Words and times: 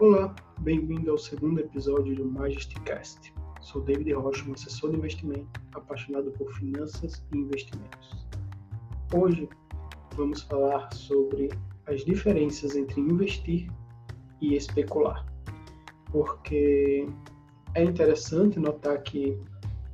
Olá, 0.00 0.32
bem-vindo 0.60 1.10
ao 1.10 1.18
segundo 1.18 1.58
episódio 1.58 2.14
do 2.14 2.24
Majesticast. 2.24 3.34
Sou 3.60 3.82
David 3.82 4.12
Rocha, 4.12 4.48
um 4.48 4.52
assessor 4.52 4.92
de 4.92 4.96
investimento 4.96 5.60
apaixonado 5.74 6.30
por 6.38 6.52
finanças 6.52 7.20
e 7.34 7.38
investimentos. 7.38 8.28
Hoje 9.12 9.48
vamos 10.14 10.42
falar 10.42 10.94
sobre 10.94 11.48
as 11.88 12.04
diferenças 12.04 12.76
entre 12.76 13.00
investir 13.00 13.68
e 14.40 14.54
especular, 14.54 15.26
porque 16.12 17.08
é 17.74 17.82
interessante 17.82 18.60
notar 18.60 19.02
que, 19.02 19.36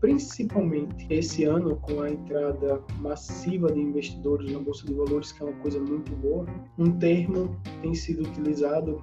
principalmente 0.03 1.07
esse 1.09 1.45
ano, 1.45 1.77
com 1.77 2.03
a 2.03 2.11
entrada 2.11 2.79
massiva 2.99 3.73
de 3.73 3.81
investidores 3.81 4.53
na 4.53 4.59
Bolsa 4.59 4.87
de 4.87 4.93
Valores, 4.93 5.33
que 5.33 5.43
é 5.43 5.47
uma 5.47 5.59
coisa 5.63 5.81
muito 5.81 6.15
boa, 6.17 6.45
um 6.77 6.93
termo 6.99 7.59
tem 7.81 7.95
sido 7.95 8.29
utilizado 8.29 9.03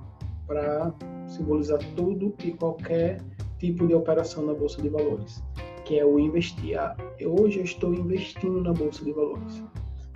para 0.52 0.94
simbolizar 1.28 1.80
tudo 1.96 2.36
e 2.44 2.52
qualquer 2.52 3.22
tipo 3.58 3.88
de 3.88 3.94
operação 3.94 4.46
na 4.46 4.54
bolsa 4.54 4.82
de 4.82 4.90
valores, 4.90 5.42
que 5.86 5.98
é 5.98 6.06
o 6.06 6.20
investir. 6.20 6.78
Ah, 6.78 6.94
hoje 7.26 7.60
eu 7.60 7.64
estou 7.64 7.94
investindo 7.94 8.60
na 8.60 8.74
bolsa 8.74 9.06
de 9.06 9.14
valores. 9.14 9.64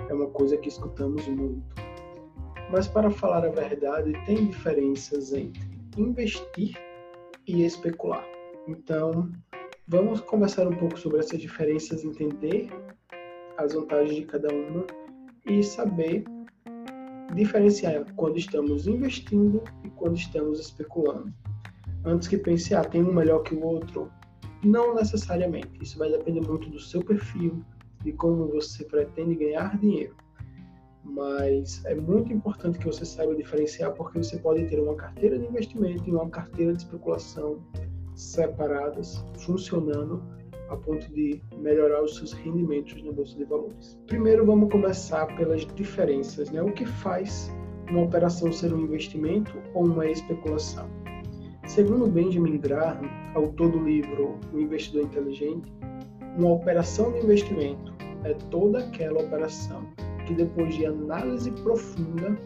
É 0.09 0.13
uma 0.13 0.27
coisa 0.27 0.57
que 0.57 0.67
escutamos 0.67 1.25
muito. 1.29 1.63
Mas 2.69 2.85
para 2.85 3.09
falar 3.09 3.45
a 3.45 3.49
verdade, 3.49 4.11
tem 4.25 4.47
diferenças 4.47 5.31
entre 5.31 5.61
investir 5.97 6.75
e 7.47 7.63
especular. 7.63 8.27
Então, 8.67 9.31
vamos 9.87 10.19
conversar 10.19 10.67
um 10.67 10.75
pouco 10.75 10.99
sobre 10.99 11.19
essas 11.19 11.39
diferenças, 11.39 12.03
entender 12.03 12.69
as 13.57 13.73
vantagens 13.73 14.15
de 14.15 14.25
cada 14.25 14.53
uma 14.53 14.85
e 15.45 15.63
saber 15.63 16.25
diferenciar 17.35 18.05
quando 18.15 18.37
estamos 18.37 18.87
investindo 18.87 19.61
e 19.83 19.89
quando 19.89 20.15
estamos 20.15 20.59
especulando. 20.59 21.33
Antes 22.03 22.27
que 22.27 22.37
pense, 22.37 22.73
ah, 22.73 22.83
tem 22.83 23.03
um 23.03 23.13
melhor 23.13 23.43
que 23.43 23.53
o 23.53 23.63
outro. 23.63 24.11
Não 24.63 24.95
necessariamente. 24.95 25.69
Isso 25.81 25.97
vai 25.97 26.09
depender 26.09 26.41
muito 26.41 26.69
do 26.69 26.79
seu 26.79 27.03
perfil, 27.03 27.63
de 28.03 28.13
como 28.13 28.47
você 28.47 28.83
pretende 28.85 29.35
ganhar 29.35 29.77
dinheiro. 29.77 30.15
Mas 31.03 31.83
é 31.85 31.93
muito 31.93 32.31
importante 32.31 32.79
que 32.79 32.85
você 32.85 33.05
saiba 33.05 33.35
diferenciar, 33.35 33.93
porque 33.93 34.17
você 34.17 34.37
pode 34.37 34.65
ter 34.67 34.79
uma 34.79 34.95
carteira 34.95 35.37
de 35.37 35.45
investimento 35.45 36.07
e 36.07 36.11
uma 36.11 36.29
carteira 36.29 36.73
de 36.73 36.83
especulação 36.83 37.59
separadas, 38.15 39.23
funcionando 39.39 40.23
a 40.69 40.75
ponto 40.75 41.07
de 41.13 41.41
melhorar 41.57 42.03
os 42.03 42.15
seus 42.17 42.33
rendimentos 42.33 43.01
na 43.03 43.11
bolsa 43.11 43.37
de 43.37 43.45
valores. 43.45 43.99
Primeiro, 44.07 44.45
vamos 44.45 44.71
começar 44.71 45.25
pelas 45.35 45.65
diferenças, 45.75 46.49
né? 46.49 46.61
O 46.61 46.71
que 46.71 46.85
faz 46.85 47.51
uma 47.89 48.03
operação 48.03 48.51
ser 48.51 48.73
um 48.73 48.79
investimento 48.79 49.53
ou 49.73 49.85
uma 49.85 50.07
especulação? 50.07 50.89
Segundo 51.67 52.07
Benjamin 52.07 52.57
Graham, 52.57 53.09
autor 53.33 53.71
do 53.71 53.79
livro 53.79 54.39
O 54.53 54.59
Investidor 54.59 55.03
Inteligente, 55.03 55.71
uma 56.37 56.53
operação 56.53 57.11
de 57.11 57.19
investimento 57.19 57.93
é 58.23 58.33
toda 58.49 58.79
aquela 58.79 59.21
operação 59.21 59.87
que, 60.25 60.33
depois 60.33 60.75
de 60.75 60.85
análise 60.85 61.51
profunda, 61.51 62.37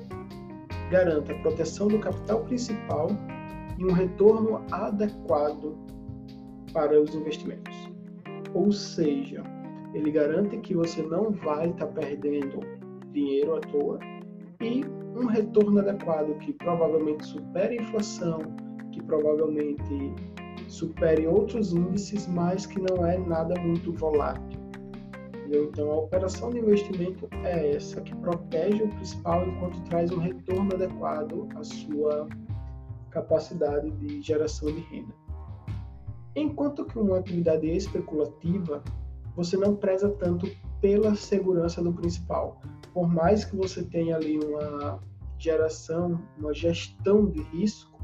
garanta 0.92 1.32
a 1.32 1.40
proteção 1.40 1.88
do 1.88 2.00
capital 2.00 2.42
principal 2.42 3.10
e 3.78 3.86
um 3.86 3.92
retorno 3.92 4.62
adequado 4.72 5.78
para 6.74 7.00
os 7.02 7.16
investimentos. 7.16 7.89
Ou 8.54 8.72
seja, 8.72 9.44
ele 9.94 10.12
garante 10.12 10.58
que 10.58 10.76
você 10.76 11.02
não 11.02 11.32
vai 11.32 11.70
estar 11.70 11.88
tá 11.88 11.94
perdendo 11.94 12.60
dinheiro 13.12 13.56
à 13.56 13.60
toa 13.60 14.00
e 14.62 14.84
um 15.16 15.26
retorno 15.26 15.80
adequado 15.80 16.38
que 16.40 16.54
provavelmente 16.54 17.26
supere 17.26 17.80
a 17.80 17.82
inflação, 17.82 18.40
que 18.92 19.02
provavelmente 19.04 20.14
supere 20.68 21.28
outros 21.28 21.74
índices, 21.74 22.28
mas 22.28 22.66
que 22.66 22.80
não 22.80 23.06
é 23.06 23.18
nada 23.18 23.60
muito 23.62 23.92
volátil. 23.94 24.60
Entendeu? 25.34 25.66
Então, 25.66 25.92
a 25.92 25.96
operação 25.96 26.52
de 26.52 26.60
investimento 26.60 27.28
é 27.44 27.76
essa 27.76 28.02
que 28.02 28.16
protege 28.18 28.84
o 28.84 28.90
principal 28.90 29.48
enquanto 29.48 29.82
traz 29.86 30.12
um 30.12 30.20
retorno 30.20 30.74
adequado 30.76 31.48
à 31.56 31.64
sua 31.64 32.28
capacidade 33.10 33.90
de 33.92 34.22
geração 34.22 34.72
de 34.72 34.82
renda. 34.82 35.29
Enquanto 36.36 36.86
que 36.86 36.98
uma 36.98 37.18
atividade 37.18 37.68
especulativa, 37.68 38.84
você 39.36 39.58
não 39.58 39.76
preza 39.76 40.10
tanto 40.10 40.50
pela 40.82 41.16
segurança 41.16 41.82
do 41.82 41.94
principal. 41.94 42.62
Por 42.94 43.08
mais 43.08 43.46
que 43.46 43.56
você 43.56 43.84
tenha 43.84 44.16
ali 44.16 44.40
uma 44.40 45.00
geração, 45.38 46.22
uma 46.38 46.54
gestão 46.54 47.26
de 47.26 47.42
risco 47.44 48.00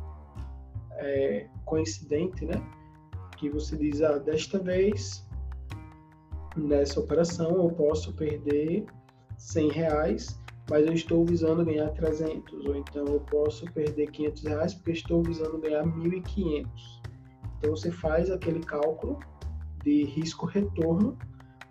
é, 0.91 1.47
coincidente, 1.65 2.45
né? 2.45 2.55
Que 3.37 3.49
você 3.49 3.75
diz, 3.75 4.01
ah, 4.01 4.17
desta 4.17 4.57
vez, 4.57 5.25
nessa 6.55 6.99
operação, 6.99 7.55
eu 7.55 7.69
posso 7.69 8.13
perder 8.13 8.85
100 9.37 9.69
reais, 9.71 10.39
mas 10.69 10.85
eu 10.87 10.93
estou 10.93 11.25
visando 11.25 11.65
ganhar 11.65 11.89
300. 11.89 12.65
Ou 12.65 12.75
então 12.75 13.05
eu 13.05 13.19
posso 13.19 13.65
perder 13.73 14.09
500 14.11 14.43
reais 14.43 14.73
porque 14.73 14.91
estou 14.91 15.21
visando 15.21 15.57
ganhar 15.59 15.83
1.500. 15.83 16.67
Então 17.65 17.75
você 17.75 17.89
faz 17.89 18.29
aquele 18.29 18.59
cálculo 18.59 19.17
de 19.83 20.03
risco-retorno 20.03 21.17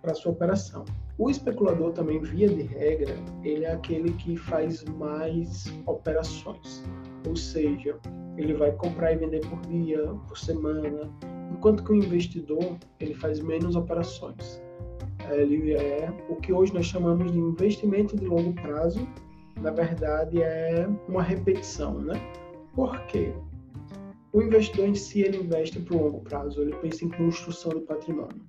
para 0.03 0.12
sua 0.12 0.32
operação. 0.32 0.84
O 1.16 1.31
especulador 1.31 1.93
também, 1.93 2.21
via 2.21 2.49
de 2.49 2.62
regra, 2.62 3.15
ele 3.44 3.65
é 3.65 3.72
aquele 3.72 4.10
que 4.15 4.37
faz 4.37 4.83
mais 4.84 5.72
operações, 5.87 6.83
ou 7.28 7.37
seja, 7.37 7.97
ele 8.37 8.54
vai 8.54 8.72
comprar 8.72 9.12
e 9.12 9.19
vender 9.19 9.47
por 9.47 9.60
dia, 9.69 10.04
por 10.27 10.37
semana, 10.37 11.09
enquanto 11.53 11.84
que 11.84 11.93
o 11.93 11.94
investidor 11.94 12.77
ele 12.99 13.15
faz 13.15 13.38
menos 13.38 13.77
operações. 13.77 14.60
Ele 15.31 15.75
é 15.75 16.12
o 16.28 16.34
que 16.34 16.53
hoje 16.53 16.75
nós 16.75 16.87
chamamos 16.87 17.31
de 17.31 17.38
investimento 17.38 18.16
de 18.16 18.27
longo 18.27 18.53
prazo. 18.54 19.06
Na 19.60 19.71
verdade, 19.71 20.43
é 20.43 20.88
uma 21.09 21.22
repetição, 21.22 22.00
né? 22.00 22.21
Por 22.75 23.00
quê? 23.06 23.33
O 24.34 24.43
investidor 24.43 24.97
si 24.97 25.21
ele 25.21 25.37
investe 25.37 25.78
para 25.78 25.97
o 25.97 26.03
longo 26.03 26.21
prazo, 26.22 26.61
ele 26.61 26.75
pensa 26.78 27.05
em 27.05 27.09
construção 27.09 27.71
do 27.71 27.83
patrimônio. 27.83 28.45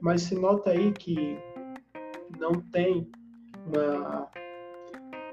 Mas 0.00 0.22
se 0.22 0.34
nota 0.34 0.70
aí 0.70 0.92
que 0.92 1.36
não 2.38 2.52
tem 2.72 3.06
uma, 3.66 4.30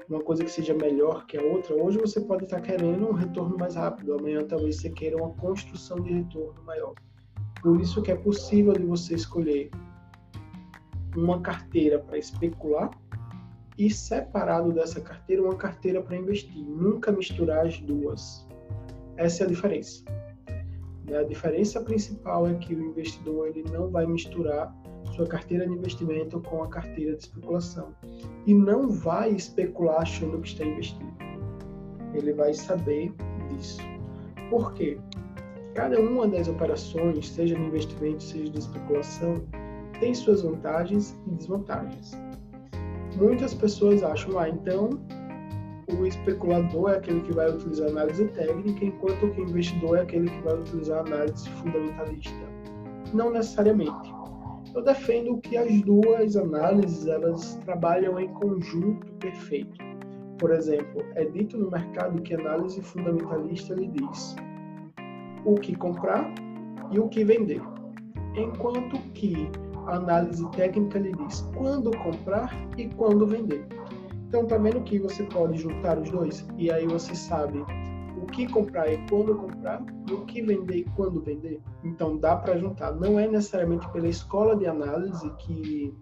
uma 0.06 0.20
coisa 0.20 0.44
que 0.44 0.50
seja 0.50 0.74
melhor 0.74 1.24
que 1.24 1.38
a 1.38 1.42
outra, 1.42 1.74
hoje 1.74 1.96
você 1.96 2.20
pode 2.20 2.44
estar 2.44 2.60
querendo 2.60 3.08
um 3.08 3.12
retorno 3.12 3.56
mais 3.56 3.76
rápido, 3.76 4.12
amanhã 4.12 4.46
talvez 4.46 4.76
você 4.76 4.90
queira 4.90 5.16
uma 5.16 5.30
construção 5.30 5.98
de 6.02 6.12
retorno 6.12 6.62
maior. 6.64 6.92
Por 7.62 7.80
isso 7.80 8.02
que 8.02 8.12
é 8.12 8.16
possível 8.16 8.74
de 8.74 8.84
você 8.84 9.14
escolher 9.14 9.70
uma 11.16 11.40
carteira 11.40 11.98
para 11.98 12.18
especular 12.18 12.90
e 13.78 13.90
separado 13.90 14.70
dessa 14.70 15.00
carteira 15.00 15.42
uma 15.42 15.56
carteira 15.56 16.02
para 16.02 16.14
investir. 16.14 16.62
Nunca 16.62 17.10
misturar 17.10 17.66
as 17.66 17.80
duas. 17.80 18.47
Essa 19.18 19.42
é 19.42 19.46
a 19.46 19.48
diferença. 19.48 20.04
A 21.18 21.22
diferença 21.24 21.80
principal 21.80 22.46
é 22.46 22.54
que 22.54 22.74
o 22.74 22.80
investidor 22.80 23.48
ele 23.48 23.64
não 23.72 23.90
vai 23.90 24.06
misturar 24.06 24.72
sua 25.16 25.26
carteira 25.26 25.66
de 25.66 25.72
investimento 25.72 26.40
com 26.40 26.62
a 26.62 26.68
carteira 26.68 27.16
de 27.16 27.22
especulação 27.22 27.92
e 28.46 28.54
não 28.54 28.88
vai 28.88 29.30
especular 29.30 30.02
achando 30.02 30.40
que 30.40 30.48
está 30.48 30.64
investindo. 30.64 31.12
Ele 32.14 32.32
vai 32.32 32.54
saber 32.54 33.12
disso. 33.48 33.80
Por 34.50 34.72
quê? 34.74 34.98
Cada 35.74 36.00
uma 36.00 36.28
das 36.28 36.46
operações, 36.46 37.28
seja 37.28 37.56
de 37.56 37.62
investimento, 37.62 38.22
seja 38.22 38.50
de 38.50 38.58
especulação, 38.58 39.34
tem 39.98 40.14
suas 40.14 40.42
vantagens 40.42 41.18
e 41.26 41.30
desvantagens. 41.30 42.12
Muitas 43.16 43.52
pessoas 43.54 44.04
acham, 44.04 44.38
ah, 44.38 44.48
então 44.48 44.90
o 45.96 46.06
especulador 46.06 46.90
é 46.90 46.96
aquele 46.96 47.20
que 47.22 47.32
vai 47.32 47.50
utilizar 47.50 47.88
análise 47.88 48.26
técnica, 48.28 48.84
enquanto 48.84 49.30
que 49.30 49.40
o 49.40 49.44
investidor 49.44 49.98
é 49.98 50.02
aquele 50.02 50.28
que 50.28 50.40
vai 50.42 50.54
utilizar 50.54 51.06
análise 51.06 51.48
fundamentalista. 51.50 52.48
Não 53.14 53.30
necessariamente. 53.30 54.12
Eu 54.74 54.82
defendo 54.82 55.38
que 55.38 55.56
as 55.56 55.80
duas 55.82 56.36
análises 56.36 57.06
elas 57.06 57.54
trabalham 57.64 58.20
em 58.20 58.28
conjunto 58.34 59.10
perfeito. 59.14 59.78
Por 60.38 60.52
exemplo, 60.52 61.02
é 61.14 61.24
dito 61.24 61.56
no 61.56 61.70
mercado 61.70 62.20
que 62.22 62.34
análise 62.34 62.80
fundamentalista 62.82 63.74
lhe 63.74 63.88
diz 63.88 64.36
o 65.44 65.54
que 65.54 65.74
comprar 65.74 66.32
e 66.90 66.98
o 66.98 67.08
que 67.08 67.24
vender, 67.24 67.62
enquanto 68.36 68.98
que 69.14 69.50
a 69.86 69.96
análise 69.96 70.46
técnica 70.50 70.98
lhe 70.98 71.12
diz 71.12 71.40
quando 71.56 71.90
comprar 71.98 72.54
e 72.76 72.88
quando 72.88 73.26
vender. 73.26 73.77
Então, 74.28 74.46
tá 74.46 74.58
vendo 74.58 74.82
que 74.82 74.98
você 74.98 75.24
pode 75.24 75.56
juntar 75.56 75.98
os 75.98 76.10
dois? 76.10 76.46
E 76.58 76.70
aí 76.70 76.86
você 76.86 77.14
sabe 77.14 77.64
o 78.22 78.26
que 78.26 78.46
comprar 78.46 78.92
e 78.92 78.98
quando 79.08 79.34
comprar, 79.34 79.82
e 80.06 80.12
o 80.12 80.26
que 80.26 80.42
vender 80.42 80.80
e 80.80 80.84
quando 80.96 81.22
vender. 81.22 81.62
Então, 81.82 82.18
dá 82.18 82.36
para 82.36 82.58
juntar. 82.58 82.92
Não 82.92 83.18
é 83.18 83.26
necessariamente 83.26 83.88
pela 83.90 84.06
escola 84.06 84.54
de 84.54 84.66
análise 84.66 85.30
que 85.38 85.94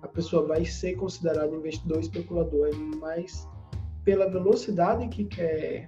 a 0.00 0.08
pessoa 0.08 0.46
vai 0.46 0.64
ser 0.64 0.94
considerada 0.94 1.54
investidor 1.54 2.00
especulador, 2.00 2.68
é 2.68 2.96
mais 2.96 3.46
pela 4.04 4.30
velocidade 4.30 5.06
que 5.08 5.24
quer 5.24 5.86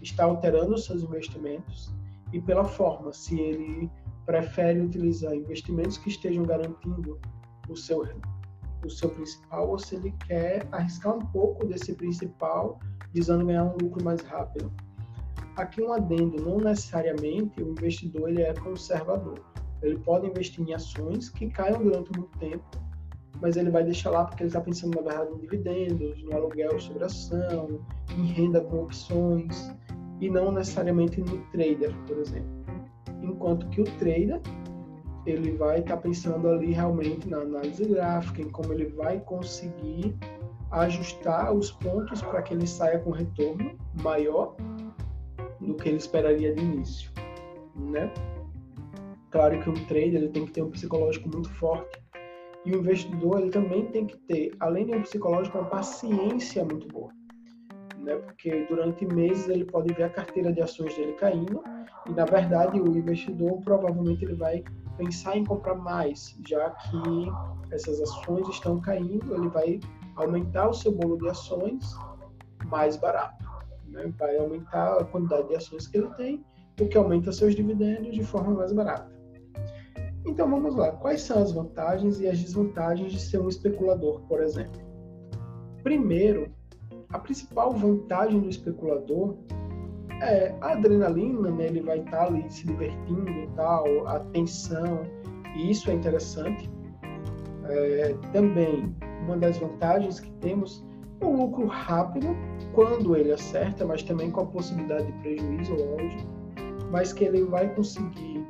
está 0.00 0.24
alterando 0.24 0.74
os 0.74 0.84
seus 0.84 1.02
investimentos 1.02 1.92
e 2.32 2.40
pela 2.40 2.64
forma, 2.64 3.12
se 3.12 3.38
ele 3.40 3.90
prefere 4.24 4.80
utilizar 4.80 5.34
investimentos 5.34 5.98
que 5.98 6.10
estejam 6.10 6.44
garantindo 6.44 7.18
o 7.68 7.74
seu 7.74 8.02
o 8.84 8.90
seu 8.90 9.10
principal 9.10 9.68
ou 9.68 9.78
se 9.78 9.96
ele 9.96 10.14
quer 10.26 10.66
arriscar 10.72 11.16
um 11.16 11.26
pouco 11.26 11.66
desse 11.66 11.94
principal 11.94 12.78
visando 13.12 13.46
ganhar 13.46 13.64
um 13.64 13.76
lucro 13.80 14.04
mais 14.04 14.20
rápido. 14.22 14.72
Aqui 15.56 15.82
um 15.82 15.92
adendo, 15.92 16.42
não 16.42 16.58
necessariamente 16.58 17.62
o 17.62 17.70
investidor 17.70 18.28
ele 18.28 18.42
é 18.42 18.54
conservador. 18.54 19.40
Ele 19.82 19.98
pode 19.98 20.26
investir 20.26 20.68
em 20.68 20.74
ações 20.74 21.28
que 21.30 21.48
caiam 21.50 21.82
durante 21.82 22.16
muito 22.16 22.36
tempo, 22.38 22.64
mas 23.40 23.56
ele 23.56 23.70
vai 23.70 23.84
deixar 23.84 24.10
lá 24.10 24.24
porque 24.24 24.42
ele 24.42 24.48
está 24.48 24.60
pensando 24.60 24.96
na 24.96 25.02
verdade 25.02 25.34
em 25.34 25.38
dividendos, 25.38 26.22
no 26.22 26.34
aluguel 26.34 26.78
sobre 26.80 27.04
ação, 27.04 27.80
em 28.16 28.26
renda 28.26 28.60
com 28.60 28.84
opções 28.84 29.72
e 30.20 30.28
não 30.28 30.52
necessariamente 30.52 31.20
no 31.20 31.38
trader, 31.50 31.94
por 32.06 32.18
exemplo. 32.18 32.58
Enquanto 33.22 33.68
que 33.68 33.80
o 33.80 33.84
trader 33.98 34.40
ele 35.30 35.52
vai 35.52 35.80
estar 35.80 35.96
tá 35.96 36.02
pensando 36.02 36.48
ali 36.48 36.72
realmente 36.72 37.28
na 37.28 37.38
análise 37.38 37.84
gráfica, 37.84 38.42
em 38.42 38.48
como 38.50 38.72
ele 38.72 38.86
vai 38.86 39.20
conseguir 39.20 40.14
ajustar 40.70 41.52
os 41.52 41.70
pontos 41.70 42.22
para 42.22 42.42
que 42.42 42.54
ele 42.54 42.66
saia 42.66 42.98
com 42.98 43.10
retorno 43.10 43.76
maior 44.02 44.54
do 45.60 45.74
que 45.74 45.88
ele 45.88 45.98
esperaria 45.98 46.54
de 46.54 46.62
início, 46.62 47.10
né? 47.76 48.12
Claro 49.30 49.60
que 49.60 49.68
um 49.68 49.86
trader 49.86 50.14
ele 50.14 50.28
tem 50.28 50.46
que 50.46 50.52
ter 50.52 50.62
um 50.62 50.70
psicológico 50.70 51.28
muito 51.28 51.50
forte 51.54 52.00
e 52.64 52.72
o 52.72 52.80
investidor 52.80 53.40
ele 53.40 53.50
também 53.50 53.86
tem 53.86 54.06
que 54.06 54.16
ter, 54.18 54.52
além 54.60 54.86
de 54.86 54.94
um 54.94 55.02
psicológico, 55.02 55.58
uma 55.58 55.68
paciência 55.68 56.64
muito 56.64 56.88
boa 56.88 57.17
né? 58.08 58.16
Porque 58.16 58.66
durante 58.68 59.04
meses 59.06 59.48
ele 59.48 59.64
pode 59.64 59.92
ver 59.92 60.04
a 60.04 60.08
carteira 60.08 60.50
de 60.52 60.62
ações 60.62 60.96
dele 60.96 61.12
caindo 61.12 61.62
e 62.08 62.12
na 62.12 62.24
verdade 62.24 62.80
o 62.80 62.96
investidor 62.96 63.60
provavelmente 63.60 64.24
ele 64.24 64.34
vai 64.34 64.64
pensar 64.96 65.36
em 65.36 65.44
comprar 65.44 65.74
mais, 65.74 66.36
já 66.48 66.70
que 66.70 67.30
essas 67.70 68.00
ações 68.00 68.48
estão 68.48 68.80
caindo, 68.80 69.34
ele 69.34 69.48
vai 69.48 69.78
aumentar 70.16 70.68
o 70.68 70.74
seu 70.74 70.90
bolo 70.90 71.18
de 71.18 71.28
ações 71.28 71.94
mais 72.66 72.96
barato, 72.96 73.44
né? 73.86 74.12
Vai 74.18 74.36
aumentar 74.38 74.98
a 74.98 75.04
quantidade 75.04 75.48
de 75.48 75.56
ações 75.56 75.86
que 75.86 75.98
ele 75.98 76.08
tem, 76.14 76.44
o 76.80 76.88
que 76.88 76.96
aumenta 76.96 77.30
seus 77.30 77.54
dividendos 77.54 78.12
de 78.12 78.24
forma 78.24 78.54
mais 78.54 78.72
barata. 78.72 79.12
Então 80.26 80.50
vamos 80.50 80.74
lá, 80.74 80.92
quais 80.92 81.22
são 81.22 81.42
as 81.42 81.52
vantagens 81.52 82.20
e 82.20 82.26
as 82.26 82.38
desvantagens 82.40 83.12
de 83.12 83.20
ser 83.20 83.40
um 83.40 83.48
especulador, 83.48 84.20
por 84.22 84.42
exemplo? 84.42 84.80
Primeiro, 85.82 86.52
a 87.10 87.18
principal 87.18 87.72
vantagem 87.72 88.40
do 88.40 88.48
especulador 88.48 89.36
é 90.20 90.54
a 90.60 90.72
adrenalina, 90.72 91.50
né? 91.50 91.66
Ele 91.66 91.80
vai 91.80 91.98
estar 91.98 92.10
tá 92.18 92.24
ali 92.26 92.44
se 92.50 92.66
divertindo 92.66 93.30
e 93.30 93.46
tal, 93.54 94.06
a 94.06 94.20
tensão, 94.20 95.02
e 95.56 95.70
isso 95.70 95.90
é 95.90 95.94
interessante. 95.94 96.68
É, 97.64 98.14
também, 98.32 98.94
uma 99.24 99.36
das 99.36 99.58
vantagens 99.58 100.20
que 100.20 100.30
temos 100.32 100.84
é 101.20 101.24
o 101.24 101.36
lucro 101.36 101.66
rápido, 101.66 102.28
quando 102.74 103.16
ele 103.16 103.32
acerta, 103.32 103.84
mas 103.84 104.02
também 104.02 104.30
com 104.30 104.40
a 104.40 104.46
possibilidade 104.46 105.06
de 105.06 105.12
prejuízo, 105.20 105.74
lógico, 105.74 106.28
mas 106.90 107.12
que 107.12 107.24
ele 107.24 107.44
vai 107.44 107.72
conseguir, 107.74 108.46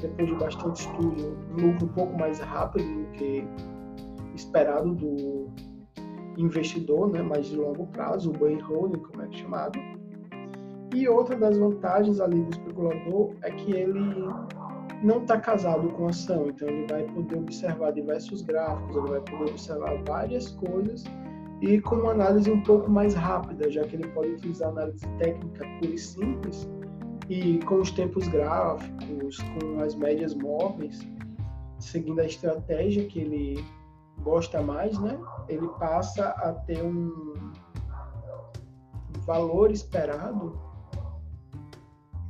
depois 0.00 0.28
de 0.28 0.34
bastante 0.36 0.80
estudo, 0.80 1.36
um 1.50 1.66
lucro 1.66 1.86
um 1.86 1.88
pouco 1.88 2.18
mais 2.18 2.38
rápido 2.40 2.84
do 2.84 3.10
que 3.12 3.44
esperado 4.34 4.94
do, 4.94 5.50
investidor, 6.36 7.10
né, 7.10 7.22
mais 7.22 7.46
de 7.46 7.56
longo 7.56 7.86
prazo, 7.88 8.30
o 8.30 8.32
buy 8.32 8.58
holding, 8.60 8.98
como 8.98 9.22
é 9.22 9.32
chamado. 9.32 9.78
E 10.94 11.08
outra 11.08 11.36
das 11.36 11.56
vantagens 11.56 12.20
ali 12.20 12.42
do 12.42 12.50
especulador 12.50 13.34
é 13.42 13.50
que 13.50 13.72
ele 13.72 14.00
não 15.02 15.22
está 15.22 15.40
casado 15.40 15.88
com 15.90 16.06
a 16.06 16.10
ação, 16.10 16.48
então 16.48 16.68
ele 16.68 16.86
vai 16.86 17.02
poder 17.04 17.38
observar 17.38 17.92
diversos 17.92 18.42
gráficos, 18.42 18.96
ele 18.96 19.08
vai 19.08 19.20
poder 19.20 19.50
observar 19.50 20.02
várias 20.06 20.50
coisas 20.52 21.04
e 21.62 21.80
com 21.80 21.96
uma 21.96 22.10
análise 22.10 22.50
um 22.50 22.60
pouco 22.62 22.90
mais 22.90 23.14
rápida, 23.14 23.70
já 23.70 23.84
que 23.84 23.96
ele 23.96 24.08
pode 24.08 24.30
utilizar 24.32 24.68
análise 24.70 25.06
técnica 25.18 25.64
pura 25.78 25.94
e 25.94 25.98
simples 25.98 26.68
e 27.28 27.58
com 27.60 27.80
os 27.80 27.90
tempos 27.92 28.26
gráficos, 28.28 29.38
com 29.38 29.80
as 29.80 29.94
médias 29.94 30.34
móveis, 30.34 31.00
seguindo 31.78 32.20
a 32.20 32.26
estratégia 32.26 33.06
que 33.06 33.20
ele 33.20 33.64
gosta 34.20 34.62
mais, 34.62 34.98
né? 34.98 35.18
Ele 35.48 35.68
passa 35.78 36.28
a 36.28 36.52
ter 36.52 36.82
um 36.82 37.34
valor 39.24 39.70
esperado 39.70 40.58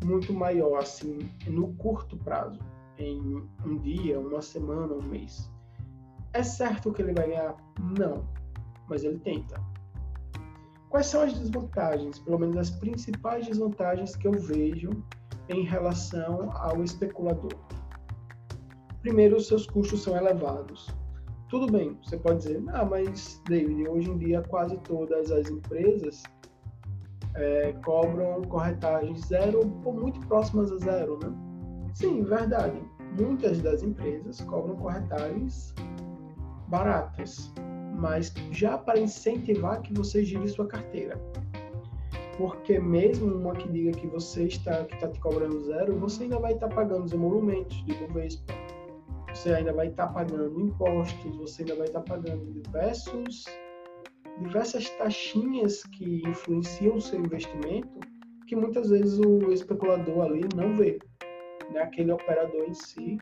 muito 0.04 0.32
maior, 0.32 0.78
assim, 0.78 1.30
no 1.46 1.74
curto 1.74 2.16
prazo, 2.16 2.58
em 2.98 3.42
um 3.64 3.76
dia, 3.78 4.18
uma 4.18 4.42
semana, 4.42 4.92
um 4.94 5.02
mês. 5.02 5.50
É 6.32 6.42
certo 6.42 6.92
que 6.92 7.02
ele 7.02 7.12
vai 7.12 7.28
ganhar? 7.28 7.56
Não, 7.98 8.24
mas 8.88 9.04
ele 9.04 9.18
tenta. 9.18 9.60
Quais 10.88 11.06
são 11.06 11.22
as 11.22 11.32
desvantagens, 11.32 12.18
pelo 12.18 12.38
menos 12.38 12.56
as 12.56 12.70
principais 12.70 13.46
desvantagens 13.46 14.14
que 14.14 14.26
eu 14.28 14.32
vejo 14.32 14.90
em 15.48 15.62
relação 15.62 16.50
ao 16.56 16.82
especulador? 16.82 17.54
Primeiro, 19.00 19.36
os 19.36 19.46
seus 19.46 19.66
custos 19.66 20.02
são 20.02 20.16
elevados. 20.16 20.88
Tudo 21.52 21.70
bem, 21.70 21.98
você 22.02 22.16
pode 22.16 22.38
dizer, 22.38 22.64
ah, 22.68 22.82
mas 22.82 23.38
David, 23.46 23.86
hoje 23.86 24.08
em 24.08 24.16
dia 24.16 24.40
quase 24.48 24.74
todas 24.78 25.30
as 25.30 25.50
empresas 25.50 26.22
é, 27.34 27.74
cobram 27.84 28.40
corretagens 28.44 29.26
zero 29.26 29.60
ou 29.84 29.92
muito 29.92 30.18
próximas 30.28 30.72
a 30.72 30.78
zero, 30.78 31.18
né? 31.22 31.30
Sim, 31.92 32.24
verdade. 32.24 32.80
Muitas 33.20 33.60
das 33.60 33.82
empresas 33.82 34.40
cobram 34.40 34.76
corretagens 34.76 35.74
baratas, 36.68 37.52
mas 37.98 38.32
já 38.50 38.78
para 38.78 38.98
incentivar 38.98 39.82
que 39.82 39.92
você 39.92 40.24
gire 40.24 40.48
sua 40.48 40.66
carteira. 40.66 41.20
Porque 42.38 42.78
mesmo 42.78 43.26
uma 43.26 43.52
que 43.52 43.68
diga 43.68 43.90
que 43.92 44.06
você 44.06 44.44
está 44.44 44.84
que 44.84 44.94
está 44.94 45.06
te 45.06 45.20
cobrando 45.20 45.62
zero, 45.66 45.98
você 45.98 46.22
ainda 46.22 46.38
vai 46.38 46.54
estar 46.54 46.68
pagando 46.68 47.04
os 47.04 47.12
emolumentos 47.12 47.84
de 47.84 47.92
Bovespa, 47.96 48.54
você 49.34 49.54
ainda 49.54 49.72
vai 49.72 49.88
estar 49.88 50.08
pagando 50.08 50.60
impostos, 50.60 51.36
você 51.36 51.62
ainda 51.62 51.76
vai 51.76 51.86
estar 51.86 52.02
pagando 52.02 52.44
diversos, 52.52 53.44
diversas 54.38 54.88
taxinhas 54.90 55.82
que 55.84 56.22
influenciam 56.28 56.96
o 56.96 57.00
seu 57.00 57.18
investimento, 57.18 58.00
que 58.46 58.54
muitas 58.54 58.90
vezes 58.90 59.18
o 59.18 59.50
especulador 59.50 60.26
ali 60.26 60.42
não 60.54 60.76
vê. 60.76 60.98
Né? 61.72 61.80
Aquele 61.80 62.12
operador 62.12 62.64
em 62.68 62.74
si 62.74 63.18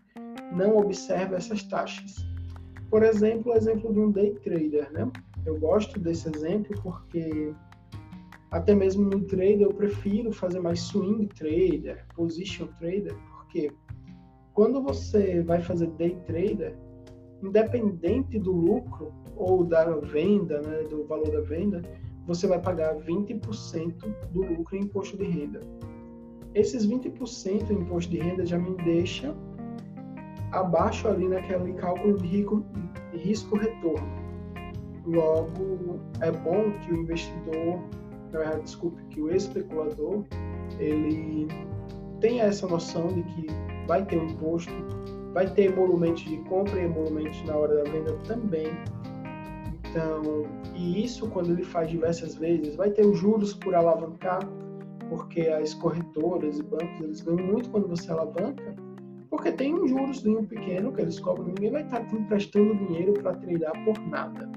não 0.53 0.77
observa 0.79 1.37
essas 1.37 1.63
taxas. 1.63 2.17
Por 2.91 3.05
exemplo, 3.05 3.53
o 3.53 3.57
exemplo 3.57 3.93
de 3.93 4.01
um 4.01 4.11
day 4.11 4.35
trader. 4.41 4.93
Né? 4.93 5.09
Eu 5.47 5.59
gosto 5.61 5.99
desse 6.01 6.29
exemplo 6.29 6.75
porque 6.83 7.55
até 8.51 8.75
mesmo 8.75 9.05
no 9.05 9.21
trader 9.23 9.63
eu 9.63 9.73
prefiro 9.73 10.33
fazer 10.33 10.59
mais 10.59 10.81
swing 10.81 11.29
trader, 11.29 12.05
position 12.17 12.67
trader, 12.79 13.15
porque 13.29 13.71
quando 14.61 14.83
você 14.83 15.41
vai 15.41 15.59
fazer 15.63 15.87
day 15.93 16.19
trader, 16.27 16.77
independente 17.43 18.39
do 18.39 18.53
lucro 18.53 19.11
ou 19.35 19.65
da 19.65 19.87
venda, 20.01 20.61
né, 20.61 20.83
do 20.83 21.03
valor 21.07 21.31
da 21.31 21.41
venda, 21.41 21.81
você 22.27 22.47
vai 22.47 22.61
pagar 22.61 22.95
20% 22.97 23.95
do 24.31 24.43
lucro 24.43 24.77
em 24.77 24.81
imposto 24.81 25.17
de 25.17 25.25
renda. 25.25 25.61
Esses 26.55 26.87
20% 26.87 27.71
em 27.71 27.75
imposto 27.77 28.11
de 28.11 28.19
renda 28.19 28.45
já 28.45 28.59
me 28.59 28.77
deixa 28.85 29.35
abaixo 30.53 31.09
ali 31.09 31.27
naquele 31.27 31.73
cálculo 31.73 32.19
de 32.19 32.47
risco-retorno. 33.15 34.13
Logo, 35.07 36.01
é 36.21 36.31
bom 36.31 36.71
que 36.81 36.93
o 36.93 36.97
investidor, 36.99 37.81
desculpe, 38.63 39.03
que 39.05 39.23
o 39.23 39.35
especulador, 39.35 40.23
ele 40.79 41.49
tenha 42.21 42.45
essa 42.45 42.67
noção 42.67 43.09
de 43.09 43.23
que 43.23 43.70
vai 43.91 44.05
ter 44.05 44.21
um 44.21 44.27
imposto, 44.27 44.73
vai 45.35 45.53
ter 45.53 45.73
emolumentos 45.73 46.23
de 46.23 46.37
compra 46.45 46.81
e 46.81 46.85
emolumentos 46.85 47.43
na 47.43 47.57
hora 47.57 47.83
da 47.83 47.91
venda 47.91 48.13
também. 48.25 48.69
Então, 49.81 50.45
e 50.77 51.05
isso 51.05 51.29
quando 51.31 51.51
ele 51.51 51.65
faz 51.65 51.91
diversas 51.91 52.37
vezes, 52.37 52.77
vai 52.77 52.93
ter 52.93 53.05
os 53.05 53.19
juros 53.19 53.53
por 53.53 53.75
alavancar, 53.75 54.39
porque 55.09 55.41
as 55.41 55.75
corretoras 55.75 56.61
e 56.61 56.63
bancos 56.63 57.01
eles 57.01 57.21
ganham 57.21 57.45
muito 57.45 57.69
quando 57.71 57.89
você 57.89 58.13
alavanca, 58.13 58.77
porque 59.29 59.51
tem 59.51 59.75
um 59.75 59.89
juros 59.89 60.23
pequeno 60.49 60.93
que 60.93 61.01
eles 61.01 61.19
cobram, 61.19 61.47
ninguém 61.47 61.73
vai 61.73 61.83
estar 61.83 62.07
te 62.07 62.15
emprestando 62.15 62.77
dinheiro 62.77 63.15
para 63.15 63.35
treinar 63.35 63.73
por 63.85 63.99
nada. 64.07 64.49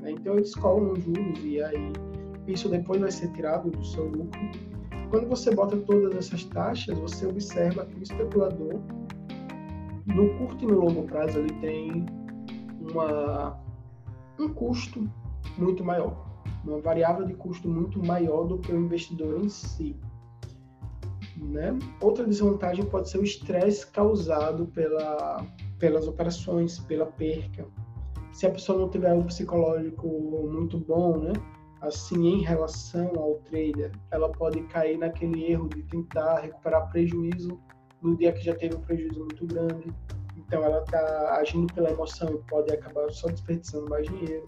Né? 0.00 0.12
Então 0.12 0.38
eles 0.38 0.54
cobram 0.54 0.96
juros 0.96 1.44
e 1.44 1.62
aí 1.62 1.92
isso 2.46 2.70
depois 2.70 3.02
vai 3.02 3.10
ser 3.10 3.30
tirado 3.32 3.70
do 3.70 3.84
seu 3.84 4.06
lucro 4.06 4.40
quando 5.12 5.28
você 5.28 5.54
bota 5.54 5.76
todas 5.76 6.16
essas 6.16 6.42
taxas, 6.44 6.98
você 6.98 7.26
observa 7.26 7.84
que 7.84 7.98
o 7.98 8.02
especulador, 8.02 8.80
no 10.06 10.38
curto 10.38 10.64
e 10.64 10.66
no 10.66 10.80
longo 10.86 11.02
prazo, 11.02 11.38
ele 11.38 11.52
tem 11.60 12.06
uma, 12.80 13.60
um 14.40 14.48
custo 14.48 15.06
muito 15.58 15.84
maior, 15.84 16.26
uma 16.64 16.80
variável 16.80 17.26
de 17.26 17.34
custo 17.34 17.68
muito 17.68 18.02
maior 18.02 18.44
do 18.44 18.56
que 18.56 18.72
o 18.72 18.80
investidor 18.80 19.44
em 19.44 19.50
si. 19.50 19.94
Né? 21.36 21.78
Outra 22.00 22.24
desvantagem 22.24 22.86
pode 22.86 23.10
ser 23.10 23.18
o 23.18 23.22
estresse 23.22 23.86
causado 23.88 24.64
pela, 24.68 25.44
pelas 25.78 26.08
operações, 26.08 26.78
pela 26.78 27.04
perca. 27.04 27.66
Se 28.32 28.46
a 28.46 28.50
pessoa 28.50 28.78
não 28.78 28.88
tiver 28.88 29.12
um 29.12 29.24
psicológico 29.24 30.08
muito 30.50 30.78
bom, 30.78 31.18
né? 31.18 31.34
Assim, 31.82 32.28
em 32.28 32.42
relação 32.42 33.10
ao 33.18 33.34
trader, 33.40 33.92
ela 34.10 34.30
pode 34.30 34.62
cair 34.64 34.96
naquele 34.96 35.50
erro 35.50 35.68
de 35.68 35.82
tentar 35.82 36.40
recuperar 36.40 36.88
prejuízo 36.90 37.60
no 38.00 38.16
dia 38.16 38.32
que 38.32 38.40
já 38.40 38.54
teve 38.54 38.76
um 38.76 38.80
prejuízo 38.80 39.18
muito 39.20 39.46
grande. 39.46 39.92
Então, 40.36 40.62
ela 40.62 40.82
está 40.82 41.36
agindo 41.40 41.72
pela 41.74 41.90
emoção 41.90 42.28
e 42.30 42.38
pode 42.48 42.72
acabar 42.72 43.10
só 43.10 43.28
desperdiçando 43.28 43.90
mais 43.90 44.06
dinheiro. 44.06 44.44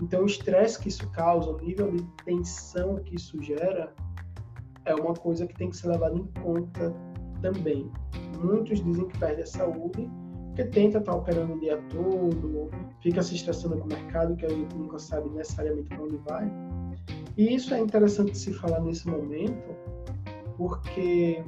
Então, 0.00 0.22
o 0.22 0.26
estresse 0.26 0.78
que 0.78 0.88
isso 0.88 1.10
causa, 1.10 1.50
o 1.50 1.58
nível 1.58 1.90
de 1.90 2.02
tensão 2.24 2.96
que 2.96 3.16
isso 3.16 3.42
gera, 3.42 3.94
é 4.84 4.94
uma 4.94 5.14
coisa 5.14 5.46
que 5.46 5.54
tem 5.54 5.70
que 5.70 5.76
ser 5.76 5.88
levada 5.88 6.16
em 6.16 6.26
conta 6.42 6.94
também. 7.40 7.90
Muitos 8.42 8.84
dizem 8.84 9.08
que 9.08 9.18
perde 9.18 9.42
a 9.42 9.46
saúde 9.46 10.10
porque 10.56 10.70
tenta 10.70 10.98
estar 10.98 11.14
operando 11.14 11.52
o 11.52 11.60
dia 11.60 11.76
todo, 11.90 12.70
fica 13.02 13.22
se 13.22 13.34
estressando 13.34 13.76
com 13.76 13.84
o 13.84 13.88
mercado, 13.88 14.34
que 14.36 14.46
a 14.46 14.48
gente 14.48 14.74
nunca 14.74 14.98
sabe 14.98 15.28
necessariamente 15.28 15.90
para 15.90 16.02
onde 16.02 16.16
vai. 16.28 16.50
E 17.36 17.54
isso 17.54 17.74
é 17.74 17.78
interessante 17.78 18.36
se 18.38 18.54
falar 18.54 18.80
nesse 18.80 19.06
momento, 19.06 19.76
porque 20.56 21.44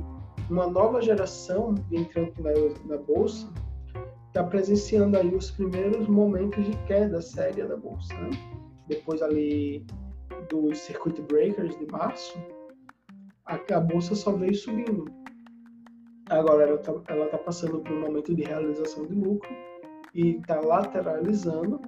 uma 0.51 0.67
nova 0.67 1.01
geração 1.01 1.75
entrando 1.91 2.35
na, 2.41 2.51
na 2.85 3.03
bolsa 3.03 3.51
está 4.27 4.45
presenciando 4.45 5.17
aí 5.17 5.35
os 5.35 5.51
primeiros 5.53 6.07
momentos 6.07 6.63
de 6.67 6.77
queda 6.85 7.23
séria 7.23 7.67
da 7.67 7.79
bolsa. 7.79 8.13
Né? 8.13 8.31
Depois 8.89 9.23
ali 9.23 9.87
dos 10.51 10.81
circuit 10.81 11.19
breakers 11.23 11.79
de 11.79 11.87
março, 11.91 12.39
a, 13.47 13.59
a 13.75 13.81
bolsa 13.81 14.15
só 14.15 14.33
veio 14.33 14.55
subindo. 14.55 15.07
Agora 16.31 16.65
ela 16.65 16.75
está 16.75 16.93
tá 16.93 17.39
passando 17.39 17.81
por 17.81 17.93
um 17.93 18.01
momento 18.01 18.35
de 18.35 18.43
realização 18.43 19.07
de 19.07 19.15
lucro 19.15 19.51
e 20.15 20.37
está 20.37 20.61
lateralizando. 20.61 21.81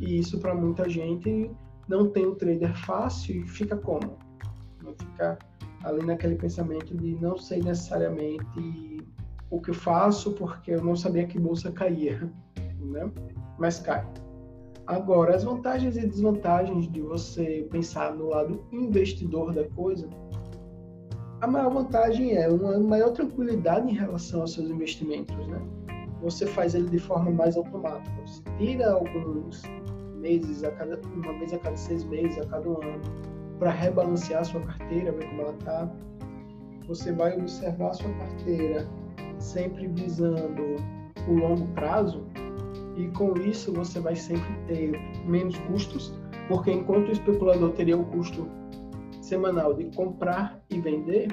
E 0.00 0.18
isso 0.18 0.38
para 0.38 0.54
muita 0.54 0.88
gente 0.88 1.50
não 1.88 2.08
tem 2.08 2.26
o 2.26 2.36
trader 2.36 2.74
fácil 2.84 3.40
e 3.40 3.48
fica 3.48 3.76
como? 3.76 4.16
Não 4.82 4.94
fica 4.94 5.38
ali 5.84 6.04
naquele 6.04 6.36
pensamento 6.36 6.96
de 6.96 7.16
não 7.20 7.36
sei 7.36 7.60
necessariamente 7.60 9.04
o 9.50 9.60
que 9.60 9.70
eu 9.70 9.74
faço 9.74 10.32
porque 10.34 10.72
eu 10.72 10.84
não 10.84 10.94
sabia 10.94 11.26
que 11.26 11.38
bolsa 11.38 11.72
caía, 11.72 12.32
né? 12.78 13.10
Mas 13.58 13.80
cai. 13.80 14.06
Agora, 14.86 15.36
as 15.36 15.44
vantagens 15.44 15.96
e 15.96 16.06
desvantagens 16.06 16.90
de 16.90 17.00
você 17.00 17.66
pensar 17.70 18.14
no 18.14 18.28
lado 18.28 18.64
investidor 18.72 19.52
da 19.52 19.68
coisa 19.70 20.08
a 21.40 21.46
maior 21.46 21.72
vantagem 21.72 22.36
é 22.36 22.48
uma 22.48 22.78
maior 22.78 23.10
tranquilidade 23.12 23.90
em 23.90 23.94
relação 23.94 24.42
aos 24.42 24.52
seus 24.52 24.68
investimentos, 24.68 25.46
né? 25.48 25.60
Você 26.22 26.46
faz 26.46 26.74
ele 26.74 26.88
de 26.90 26.98
forma 26.98 27.30
mais 27.30 27.56
automática. 27.56 28.14
Você 28.26 28.42
tira 28.58 28.92
alguns 28.92 29.62
meses, 30.16 30.62
a 30.64 30.70
cada, 30.72 31.00
uma 31.14 31.32
vez 31.38 31.52
a 31.54 31.58
cada 31.58 31.76
seis 31.76 32.04
meses, 32.04 32.38
a 32.38 32.46
cada 32.46 32.68
um 32.68 32.74
ano, 32.74 33.00
para 33.58 33.70
rebalancear 33.70 34.42
a 34.42 34.44
sua 34.44 34.60
carteira, 34.60 35.12
ver 35.12 35.28
como 35.30 35.42
ela 35.42 35.54
está. 35.54 35.90
Você 36.86 37.12
vai 37.12 37.38
observar 37.38 37.90
a 37.90 37.94
sua 37.94 38.12
carteira 38.12 38.86
sempre 39.38 39.86
visando 39.86 40.76
o 41.26 41.32
longo 41.32 41.66
prazo 41.68 42.22
e 42.96 43.06
com 43.08 43.34
isso 43.38 43.72
você 43.72 43.98
vai 43.98 44.14
sempre 44.14 44.52
ter 44.66 44.92
menos 45.24 45.56
custos, 45.60 46.12
porque 46.48 46.70
enquanto 46.70 47.08
o 47.08 47.12
especulador 47.12 47.70
teria 47.72 47.96
o 47.96 48.04
custo 48.06 48.46
semanal 49.30 49.74
de 49.74 49.84
comprar 49.96 50.60
e 50.70 50.80
vender, 50.80 51.28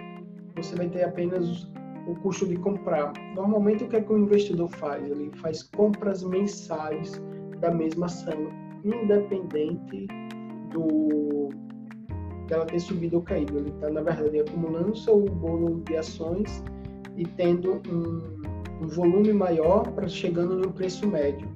você 0.56 0.76
vai 0.76 0.88
ter 0.88 1.04
apenas 1.04 1.68
o 2.08 2.16
custo 2.22 2.48
de 2.48 2.56
comprar. 2.58 3.12
Normalmente, 3.36 3.84
o 3.84 3.88
que, 3.90 3.96
é 3.98 4.02
que 4.02 4.14
o 4.14 4.18
investidor 4.20 4.70
faz? 4.70 5.04
Ele 5.04 5.32
faz 5.38 5.64
compras 5.64 6.24
mensais 6.24 7.22
da 7.60 7.72
mesma 7.72 8.06
ação, 8.06 8.50
independente 8.86 10.08
do 10.72 11.50
dela 12.48 12.66
ter 12.66 12.80
subido 12.80 13.18
ou 13.18 13.24
caído. 13.24 13.58
Ele 13.58 13.72
está, 13.72 13.90
na 13.90 14.02
verdade, 14.02 14.40
acumulando 14.40 14.96
seu 14.96 15.26
bolo 15.26 15.82
de 15.86 15.98
ações 15.98 16.64
e 17.18 17.26
tendo 17.26 17.82
um, 17.90 18.84
um 18.84 18.88
volume 18.88 19.34
maior 19.34 19.92
para 19.92 20.08
chegando 20.08 20.56
no 20.56 20.72
preço 20.72 21.06
médio. 21.08 21.50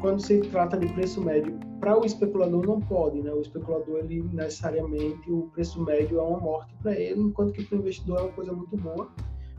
Quando 0.00 0.20
se 0.20 0.40
trata 0.42 0.78
de 0.78 0.86
preço 0.94 1.20
médio 1.22 1.58
para 1.80 1.98
o 1.98 2.04
especulador 2.04 2.66
não 2.66 2.80
pode, 2.80 3.20
né? 3.22 3.32
O 3.32 3.40
especulador 3.40 3.98
ele 3.98 4.22
necessariamente 4.32 5.30
o 5.30 5.48
preço 5.52 5.82
médio 5.82 6.18
é 6.18 6.22
uma 6.22 6.40
morte 6.40 6.74
para 6.82 6.98
ele, 6.98 7.20
enquanto 7.20 7.52
que 7.52 7.64
para 7.64 7.76
o 7.76 7.80
investidor 7.80 8.18
é 8.18 8.22
uma 8.22 8.32
coisa 8.32 8.52
muito 8.52 8.76
boa, 8.76 9.10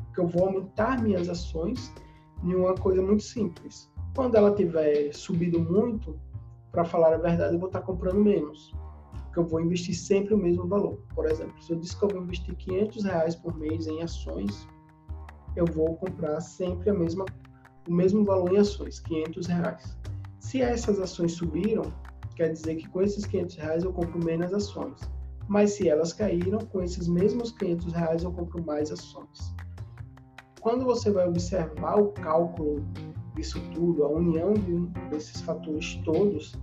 porque 0.05 0.21
eu 0.21 0.27
vou 0.27 0.47
aumentar 0.47 1.01
minhas 1.01 1.29
ações 1.29 1.93
em 2.43 2.53
uma 2.55 2.75
coisa 2.75 3.01
muito 3.01 3.23
simples. 3.23 3.89
Quando 4.15 4.35
ela 4.35 4.53
tiver 4.53 5.13
subido 5.13 5.59
muito, 5.59 6.19
para 6.71 6.83
falar 6.83 7.13
a 7.13 7.17
verdade, 7.17 7.53
eu 7.53 7.59
vou 7.59 7.67
estar 7.67 7.81
comprando 7.81 8.19
menos, 8.19 8.73
porque 9.25 9.39
eu 9.39 9.45
vou 9.45 9.61
investir 9.61 9.95
sempre 9.95 10.33
o 10.33 10.37
mesmo 10.37 10.67
valor. 10.67 10.99
Por 11.15 11.25
exemplo, 11.25 11.61
se 11.61 11.71
eu 11.71 11.77
disser 11.79 11.99
que 11.99 12.05
eu 12.05 12.09
vou 12.09 12.23
investir 12.23 12.55
500 12.55 13.03
reais 13.03 13.35
por 13.35 13.57
mês 13.57 13.87
em 13.87 14.01
ações, 14.01 14.67
eu 15.55 15.65
vou 15.65 15.95
comprar 15.97 16.39
sempre 16.41 16.89
a 16.89 16.93
mesma, 16.93 17.25
o 17.87 17.93
mesmo 17.93 18.23
valor 18.23 18.53
em 18.53 18.57
ações, 18.57 18.99
500 18.99 19.47
reais. 19.47 19.97
Se 20.39 20.61
essas 20.61 20.99
ações 20.99 21.33
subiram, 21.33 21.91
quer 22.39 22.53
dizer 22.53 22.77
que 22.77 22.87
com 22.87 23.01
esses 23.01 23.25
500 23.25 23.55
reais 23.57 23.83
eu 23.83 23.91
compro 23.91 24.23
menos 24.23 24.53
ações. 24.53 24.97
Mas 25.49 25.73
se 25.73 25.89
elas 25.89 26.13
caíram, 26.13 26.59
com 26.59 26.81
esses 26.81 27.05
mesmos 27.05 27.51
500 27.51 27.91
reais 27.91 28.23
eu 28.23 28.31
compro 28.31 28.63
mais 28.63 28.89
ações. 28.89 29.53
Quando 30.61 30.85
você 30.85 31.11
vai 31.11 31.27
observar 31.27 31.99
o 31.99 32.11
cálculo 32.13 32.85
disso 33.35 33.59
tudo, 33.73 34.05
a 34.05 34.09
união 34.09 34.53
de, 34.53 34.87
desses 35.09 35.41
fatores 35.41 35.95
todos, 36.05 36.55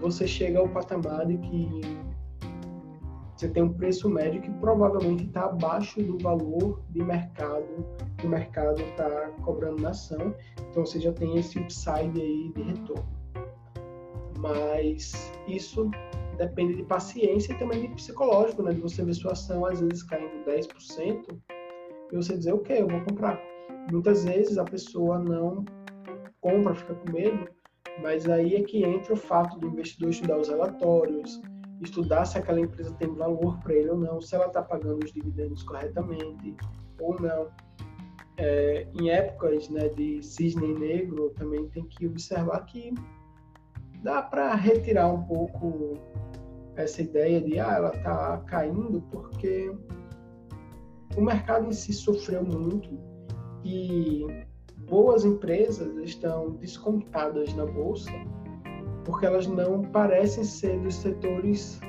você 0.00 0.26
chega 0.26 0.58
ao 0.58 0.68
patamar 0.68 1.24
de 1.24 1.38
que 1.38 1.80
você 3.36 3.48
tem 3.48 3.62
um 3.62 3.72
preço 3.72 4.08
médio 4.08 4.42
que 4.42 4.50
provavelmente 4.54 5.24
está 5.24 5.44
abaixo 5.44 6.02
do 6.02 6.18
valor 6.18 6.82
de 6.90 7.02
mercado 7.02 7.86
que 8.18 8.26
o 8.26 8.30
mercado 8.30 8.80
está 8.82 9.30
cobrando 9.42 9.82
na 9.82 9.90
ação. 9.90 10.34
Então 10.68 10.84
você 10.84 10.98
já 10.98 11.12
tem 11.12 11.38
esse 11.38 11.60
upside 11.60 12.20
aí 12.20 12.52
de 12.54 12.62
retorno 12.62 13.19
mas 14.40 15.32
isso 15.46 15.90
depende 16.36 16.74
de 16.76 16.82
paciência 16.84 17.52
e 17.52 17.58
também 17.58 17.82
de 17.82 17.88
psicológico, 17.88 18.62
né? 18.62 18.72
De 18.72 18.80
você 18.80 19.04
ver 19.04 19.14
sua 19.14 19.32
ação 19.32 19.64
às 19.64 19.80
vezes 19.80 20.02
caindo 20.02 20.44
10% 20.44 21.38
e 22.12 22.16
você 22.16 22.36
dizer, 22.36 22.54
ok, 22.54 22.80
eu 22.80 22.88
vou 22.88 23.00
comprar. 23.02 23.40
Muitas 23.92 24.24
vezes 24.24 24.58
a 24.58 24.64
pessoa 24.64 25.18
não 25.18 25.64
compra, 26.40 26.74
fica 26.74 26.94
com 26.94 27.12
medo, 27.12 27.48
mas 28.02 28.28
aí 28.28 28.56
é 28.56 28.62
que 28.62 28.82
entra 28.82 29.12
o 29.12 29.16
fato 29.16 29.58
do 29.58 29.68
investidor 29.68 30.10
estudar 30.10 30.38
os 30.38 30.48
relatórios, 30.48 31.40
estudar 31.82 32.24
se 32.24 32.38
aquela 32.38 32.60
empresa 32.60 32.94
tem 32.94 33.12
valor 33.14 33.58
para 33.60 33.74
ele 33.74 33.90
ou 33.90 33.98
não, 33.98 34.20
se 34.20 34.34
ela 34.34 34.46
está 34.46 34.62
pagando 34.62 35.04
os 35.04 35.12
dividendos 35.12 35.62
corretamente 35.62 36.56
ou 36.98 37.20
não. 37.20 37.48
É, 38.38 38.88
em 38.94 39.10
épocas 39.10 39.68
né, 39.68 39.88
de 39.88 40.22
cisne 40.22 40.72
negro, 40.72 41.30
também 41.36 41.68
tem 41.68 41.84
que 41.84 42.06
observar 42.06 42.64
que 42.64 42.94
dá 44.02 44.22
para 44.22 44.54
retirar 44.54 45.08
um 45.12 45.22
pouco 45.22 45.98
essa 46.76 47.02
ideia 47.02 47.40
de 47.40 47.58
ah, 47.58 47.74
ela 47.74 47.94
está 47.94 48.38
caindo 48.46 49.02
porque 49.10 49.72
o 51.16 51.20
mercado 51.20 51.66
em 51.66 51.72
si 51.72 51.92
sofreu 51.92 52.44
muito 52.44 52.98
e 53.64 54.26
boas 54.88 55.24
empresas 55.24 55.94
estão 55.98 56.52
descontadas 56.52 57.54
na 57.54 57.66
bolsa 57.66 58.10
porque 59.04 59.26
elas 59.26 59.46
não 59.46 59.82
parecem 59.82 60.44
ser 60.44 60.78
dos 60.80 60.94
setores 60.96 61.80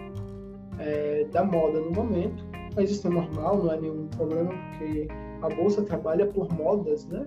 é, 0.79 1.25
da 1.25 1.43
moda 1.43 1.79
no 1.79 1.91
momento, 1.91 2.43
mas 2.75 2.89
isso 2.89 3.07
é 3.07 3.09
normal, 3.09 3.63
não 3.63 3.71
é 3.71 3.79
nenhum 3.79 4.07
problema 4.07 4.49
porque 4.49 5.07
a 5.41 5.49
bolsa 5.49 5.83
trabalha 5.83 6.25
por 6.25 6.51
modas, 6.53 7.05
né? 7.05 7.25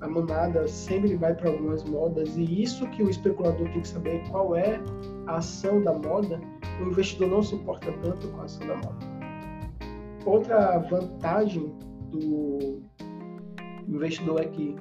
A 0.00 0.08
manada 0.08 0.66
sempre 0.66 1.16
vai 1.16 1.34
para 1.34 1.50
algumas 1.50 1.84
modas 1.84 2.36
e 2.36 2.62
isso 2.62 2.88
que 2.90 3.02
o 3.02 3.10
especulador 3.10 3.68
tem 3.70 3.80
que 3.80 3.88
saber 3.88 4.22
qual 4.30 4.56
é 4.56 4.80
a 5.26 5.36
ação 5.36 5.82
da 5.82 5.92
moda, 5.92 6.40
o 6.80 6.88
investidor 6.88 7.28
não 7.28 7.42
se 7.42 7.54
importa 7.54 7.92
tanto 8.02 8.28
com 8.28 8.40
a 8.40 8.44
ação 8.44 8.66
da 8.66 8.76
moda. 8.76 9.10
Outra 10.24 10.78
vantagem 10.78 11.72
do 12.10 12.82
investidor 13.88 14.40
é 14.40 14.44
que 14.46 14.76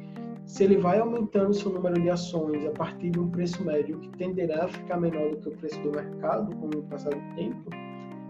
se 0.46 0.64
ele 0.64 0.78
vai 0.78 1.00
aumentando 1.00 1.54
seu 1.54 1.72
número 1.72 2.02
de 2.02 2.10
ações 2.10 2.66
a 2.66 2.72
partir 2.72 3.12
de 3.12 3.20
um 3.20 3.30
preço 3.30 3.64
médio 3.64 4.00
que 4.00 4.10
tenderá 4.18 4.66
a 4.66 4.68
ficar 4.68 5.00
menor 5.00 5.32
do 5.32 5.38
que 5.38 5.50
o 5.50 5.52
preço 5.52 5.80
do 5.82 5.92
mercado 5.92 6.56
com 6.56 6.68
o 6.68 6.84
passar 6.84 7.12
do 7.12 7.36
tempo, 7.36 7.70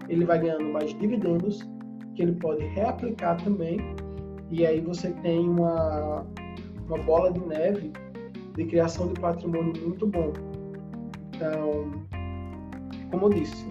ele 0.10 0.26
vai 0.26 0.40
ganhando 0.40 0.66
mais 0.66 0.94
dividendos 0.96 1.62
que 2.16 2.24
ele 2.24 2.34
pode 2.34 2.66
reaplicar 2.66 3.42
também 3.44 3.80
e 4.52 4.66
aí 4.66 4.82
você 4.82 5.12
tem 5.22 5.48
uma 5.48 6.26
uma 6.90 6.98
bola 7.04 7.32
de 7.32 7.40
neve 7.40 7.94
de 8.56 8.66
criação 8.66 9.08
de 9.14 9.20
patrimônio 9.20 9.74
muito 9.82 10.06
bom. 10.08 10.34
Então, 11.34 11.92
como 13.12 13.28
eu 13.28 13.30
disse, 13.30 13.66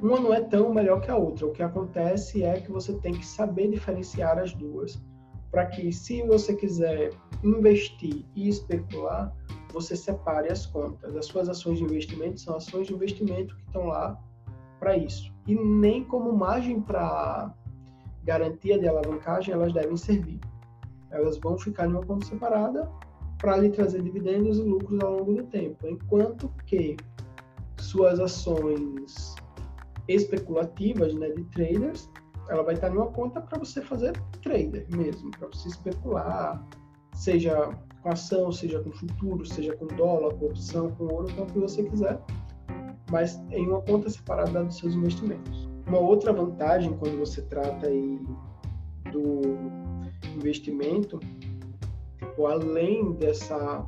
uma 0.00 0.20
não 0.20 0.32
é 0.32 0.40
tão 0.40 0.72
melhor 0.72 1.00
que 1.00 1.10
a 1.10 1.16
outra. 1.16 1.46
O 1.46 1.52
que 1.52 1.62
acontece 1.62 2.42
é 2.42 2.60
que 2.60 2.70
você 2.70 2.94
tem 2.94 3.12
que 3.12 3.26
saber 3.26 3.70
diferenciar 3.70 4.38
as 4.38 4.52
duas, 4.52 5.02
para 5.50 5.66
que, 5.66 5.92
se 5.92 6.22
você 6.22 6.54
quiser 6.54 7.10
investir 7.42 8.24
e 8.34 8.48
especular, 8.48 9.34
você 9.72 9.96
separe 9.96 10.50
as 10.50 10.66
contas. 10.66 11.14
As 11.16 11.26
suas 11.26 11.48
ações 11.48 11.78
de 11.78 11.84
investimento 11.84 12.40
são 12.40 12.56
ações 12.56 12.86
de 12.86 12.94
investimento 12.94 13.54
que 13.56 13.62
estão 13.62 13.86
lá 13.86 14.18
para 14.78 14.96
isso. 14.96 15.32
E 15.46 15.54
nem 15.54 16.04
como 16.04 16.32
margem 16.32 16.80
para 16.80 17.52
garantia 18.24 18.78
de 18.78 18.88
alavancagem 18.88 19.52
elas 19.52 19.72
devem 19.72 19.96
servir. 19.96 20.40
Elas 21.14 21.38
vão 21.38 21.56
ficar 21.56 21.86
em 21.86 21.90
uma 21.90 22.02
conta 22.02 22.26
separada 22.26 22.90
para 23.38 23.56
lhe 23.56 23.70
trazer 23.70 24.02
dividendos 24.02 24.58
e 24.58 24.62
lucros 24.62 25.00
ao 25.02 25.18
longo 25.18 25.34
do 25.34 25.42
tempo, 25.44 25.86
enquanto 25.86 26.50
que 26.66 26.96
suas 27.78 28.18
ações 28.18 29.34
especulativas, 30.08 31.14
né, 31.14 31.30
de 31.30 31.44
traders, 31.44 32.10
ela 32.48 32.62
vai 32.62 32.74
estar 32.74 32.90
numa 32.90 33.06
conta 33.06 33.40
para 33.40 33.58
você 33.58 33.80
fazer 33.80 34.12
trader 34.42 34.86
mesmo, 34.94 35.30
para 35.30 35.48
você 35.48 35.68
especular, 35.68 36.66
seja 37.14 37.70
com 38.02 38.10
ação, 38.10 38.52
seja 38.52 38.80
com 38.80 38.90
futuro, 38.92 39.46
seja 39.46 39.74
com 39.76 39.86
dólar, 39.86 40.34
com 40.34 40.46
opção, 40.46 40.90
com 40.92 41.04
ouro, 41.04 41.32
com 41.34 41.42
o 41.42 41.46
que 41.46 41.58
você 41.58 41.84
quiser, 41.84 42.20
mas 43.10 43.36
em 43.50 43.66
uma 43.66 43.80
conta 43.82 44.10
separada 44.10 44.64
dos 44.64 44.78
seus 44.78 44.94
investimentos. 44.94 45.68
Uma 45.86 45.98
outra 45.98 46.32
vantagem 46.32 46.96
quando 46.98 47.18
você 47.18 47.42
trata 47.42 47.86
aí 47.86 48.20
do 49.10 49.83
investimento, 50.28 51.20
tipo, 52.18 52.46
além 52.46 53.12
dessa 53.12 53.86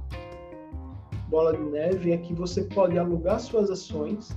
bola 1.29 1.57
de 1.57 1.63
neve, 1.63 2.13
é 2.13 2.19
que 2.19 2.35
você 2.35 2.63
pode 2.63 2.99
alugar 2.99 3.41
suas 3.41 3.71
ações 3.71 4.37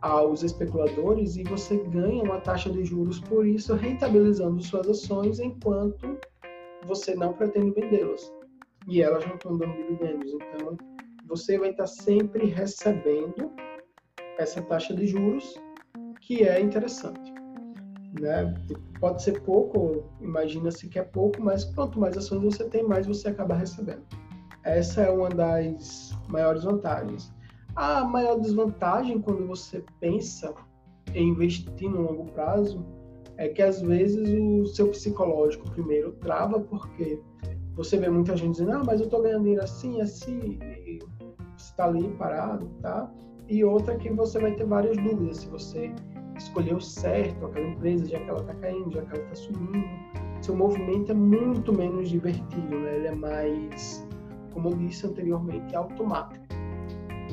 aos 0.00 0.42
especuladores 0.42 1.36
e 1.36 1.44
você 1.44 1.78
ganha 1.78 2.22
uma 2.22 2.40
taxa 2.40 2.70
de 2.70 2.84
juros 2.84 3.20
por 3.20 3.46
isso, 3.46 3.74
rentabilizando 3.74 4.62
suas 4.62 4.88
ações 4.88 5.40
enquanto 5.40 6.18
você 6.86 7.14
não 7.14 7.32
pretende 7.32 7.70
vendê-las. 7.72 8.32
E 8.86 9.00
elas 9.00 9.26
não 9.26 9.34
estão 9.34 9.56
dando 9.56 9.74
dividendos. 9.74 10.30
Então, 10.32 10.76
você 11.26 11.58
vai 11.58 11.70
estar 11.70 11.86
sempre 11.86 12.46
recebendo 12.46 13.50
essa 14.38 14.60
taxa 14.62 14.94
de 14.94 15.06
juros, 15.06 15.54
que 16.20 16.46
é 16.46 16.60
interessante. 16.60 17.33
Né? 18.20 18.54
Pode 19.00 19.22
ser 19.22 19.40
pouco, 19.42 20.04
imagina-se 20.20 20.88
que 20.88 20.98
é 20.98 21.02
pouco, 21.02 21.42
mas 21.42 21.64
quanto 21.64 21.98
mais 21.98 22.16
ações 22.16 22.42
você 22.42 22.64
tem, 22.68 22.82
mais 22.84 23.06
você 23.06 23.28
acaba 23.28 23.54
recebendo. 23.54 24.02
Essa 24.62 25.02
é 25.02 25.10
uma 25.10 25.28
das 25.28 26.16
maiores 26.28 26.64
vantagens. 26.64 27.32
A 27.76 28.04
maior 28.04 28.38
desvantagem 28.38 29.20
quando 29.20 29.46
você 29.46 29.84
pensa 30.00 30.54
em 31.12 31.28
investir 31.28 31.90
no 31.90 32.02
longo 32.02 32.26
prazo 32.32 32.84
é 33.36 33.48
que 33.48 33.60
às 33.60 33.82
vezes 33.82 34.28
o 34.28 34.66
seu 34.66 34.88
psicológico 34.88 35.68
primeiro 35.70 36.12
trava 36.12 36.60
porque 36.60 37.20
você 37.74 37.98
vê 37.98 38.08
muita 38.08 38.36
gente 38.36 38.52
dizendo, 38.52 38.72
ah, 38.72 38.84
mas 38.84 39.00
eu 39.00 39.06
estou 39.06 39.22
ganhando 39.22 39.42
dinheiro 39.42 39.64
assim, 39.64 40.00
assim, 40.00 40.58
está 41.56 41.86
ali 41.86 42.08
parado, 42.12 42.70
tá? 42.80 43.12
E 43.48 43.64
outra 43.64 43.96
que 43.96 44.10
você 44.10 44.38
vai 44.38 44.54
ter 44.54 44.64
várias 44.64 44.96
dúvidas 44.96 45.38
se 45.38 45.48
você 45.48 45.92
escolheu 46.54 46.80
certo 46.80 47.46
aquela 47.46 47.66
empresa, 47.66 48.06
já 48.06 48.20
que 48.20 48.30
ela 48.30 48.40
está 48.40 48.54
caindo, 48.54 48.92
já 48.92 49.02
que 49.02 49.16
ela 49.16 49.24
está 49.24 49.34
subindo. 49.34 49.84
Seu 50.40 50.54
movimento 50.54 51.10
é 51.10 51.14
muito 51.14 51.72
menos 51.72 52.08
divertido, 52.08 52.78
né? 52.78 52.96
Ele 52.96 53.08
é 53.08 53.14
mais, 53.14 54.06
como 54.52 54.68
eu 54.68 54.76
disse 54.76 55.06
anteriormente, 55.06 55.74
automático 55.74 56.44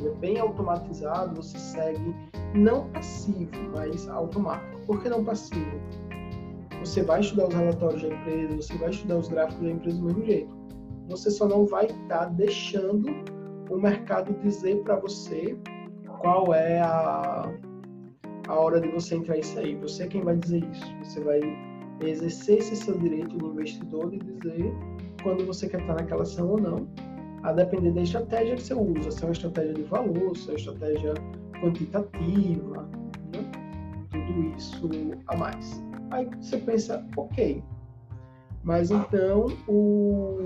é 0.03 0.09
bem 0.15 0.39
automatizado, 0.39 1.35
você 1.35 1.59
segue 1.59 2.15
não 2.55 2.87
passivo, 2.89 3.51
mas 3.75 4.09
automático. 4.09 4.81
Por 4.87 4.99
que 4.99 5.09
não 5.09 5.23
passivo? 5.23 5.79
Você 6.79 7.03
vai 7.03 7.19
estudar 7.19 7.49
os 7.49 7.53
relatórios 7.53 8.01
da 8.01 8.07
empresa, 8.07 8.55
você 8.55 8.73
vai 8.79 8.89
estudar 8.89 9.17
os 9.17 9.27
gráficos 9.27 9.61
da 9.61 9.69
empresa 9.69 9.97
do 9.99 10.05
mesmo 10.05 10.25
jeito. 10.25 10.57
Você 11.07 11.29
só 11.29 11.47
não 11.47 11.67
vai 11.67 11.85
estar 11.85 12.07
tá 12.07 12.25
deixando 12.25 13.07
o 13.69 13.77
mercado 13.77 14.33
dizer 14.41 14.81
para 14.81 14.95
você 14.95 15.55
qual 16.19 16.51
é 16.51 16.79
a, 16.79 17.47
a 18.47 18.55
hora 18.55 18.79
de 18.79 18.87
você 18.89 19.15
entrar 19.15 19.37
e 19.37 19.43
sair. 19.43 19.75
Você 19.77 20.03
é 20.03 20.07
quem 20.07 20.21
vai 20.21 20.37
dizer 20.37 20.63
isso. 20.71 20.85
Você 21.03 21.19
vai 21.21 21.39
exercer 22.01 22.59
esse 22.59 22.75
seu 22.75 22.97
direito 22.97 23.37
de 23.37 23.45
investidor 23.45 24.09
de 24.09 24.17
dizer 24.17 24.73
quando 25.23 25.45
você 25.45 25.69
quer 25.69 25.81
estar 25.81 25.93
naquela 25.93 26.23
ação 26.23 26.49
ou 26.49 26.59
não 26.59 26.87
a 27.43 27.51
depender 27.51 27.91
da 27.91 28.01
estratégia 28.01 28.55
que 28.55 28.63
você 28.63 28.73
usa, 28.73 29.11
se 29.11 29.23
é 29.23 29.27
uma 29.27 29.33
estratégia 29.33 29.73
de 29.73 29.83
valor, 29.83 30.35
se 30.37 30.49
é 30.49 30.51
uma 30.51 30.57
estratégia 30.57 31.13
quantitativa, 31.59 32.89
né? 33.33 33.51
tudo 34.11 34.43
isso 34.55 34.89
a 35.27 35.37
mais. 35.37 35.83
Aí 36.11 36.29
você 36.39 36.57
pensa, 36.57 37.05
ok, 37.17 37.63
mas 38.63 38.91
então 38.91 39.47
o, 39.67 40.37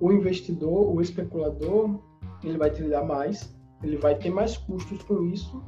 o 0.00 0.12
investidor, 0.12 0.94
o 0.94 1.00
especulador, 1.00 1.98
ele 2.44 2.58
vai 2.58 2.70
trilhar 2.70 3.06
mais, 3.06 3.56
ele 3.82 3.96
vai 3.96 4.14
ter 4.14 4.30
mais 4.30 4.56
custos 4.56 5.02
com 5.04 5.24
isso, 5.24 5.62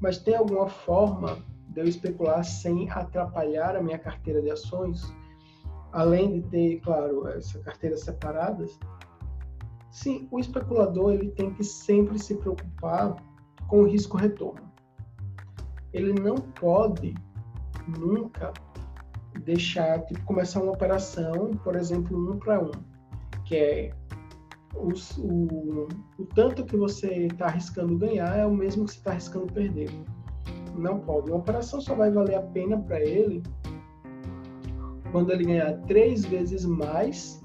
mas 0.00 0.18
tem 0.18 0.36
alguma 0.36 0.68
forma 0.68 1.38
de 1.68 1.80
eu 1.80 1.88
especular 1.88 2.44
sem 2.44 2.90
atrapalhar 2.90 3.76
a 3.76 3.82
minha 3.82 3.98
carteira 3.98 4.40
de 4.40 4.50
ações, 4.50 5.12
além 5.92 6.40
de 6.40 6.48
ter, 6.48 6.80
claro, 6.80 7.26
essa 7.28 7.58
carteira 7.60 7.96
separadas, 7.96 8.78
Sim, 9.94 10.26
o 10.32 10.40
especulador 10.40 11.12
ele 11.12 11.30
tem 11.30 11.54
que 11.54 11.62
sempre 11.62 12.18
se 12.18 12.34
preocupar 12.34 13.14
com 13.68 13.82
o 13.82 13.88
risco 13.88 14.16
retorno. 14.16 14.68
Ele 15.92 16.12
não 16.12 16.34
pode 16.34 17.14
nunca 17.96 18.52
deixar 19.44 20.04
tipo, 20.04 20.20
começar 20.24 20.60
uma 20.60 20.72
operação, 20.72 21.52
por 21.62 21.76
exemplo, 21.76 22.18
um 22.18 22.40
para 22.40 22.60
um, 22.60 22.72
que 23.44 23.54
é 23.54 23.94
o, 24.76 25.88
o 26.18 26.26
tanto 26.34 26.64
que 26.64 26.76
você 26.76 27.26
está 27.26 27.46
arriscando 27.46 27.96
ganhar 27.98 28.36
é 28.36 28.46
o 28.46 28.54
mesmo 28.54 28.84
que 28.84 28.92
você 28.92 28.98
está 28.98 29.10
arriscando 29.12 29.52
perder. 29.52 29.90
Não 30.76 30.98
pode. 31.00 31.30
Uma 31.30 31.38
operação 31.38 31.80
só 31.80 31.94
vai 31.94 32.10
valer 32.10 32.36
a 32.36 32.42
pena 32.42 32.78
para 32.78 33.00
ele 33.00 33.42
quando 35.12 35.30
ele 35.30 35.44
ganhar 35.44 35.72
três 35.82 36.24
vezes 36.24 36.64
mais 36.64 37.40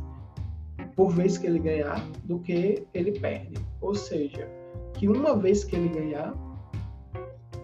por 0.95 1.11
vez 1.11 1.37
que 1.37 1.47
ele 1.47 1.59
ganhar 1.59 2.03
do 2.23 2.39
que 2.39 2.85
ele 2.93 3.19
perde. 3.19 3.53
Ou 3.79 3.93
seja, 3.93 4.49
que 4.93 5.07
uma 5.07 5.35
vez 5.37 5.63
que 5.63 5.75
ele 5.75 5.89
ganhar, 5.89 6.33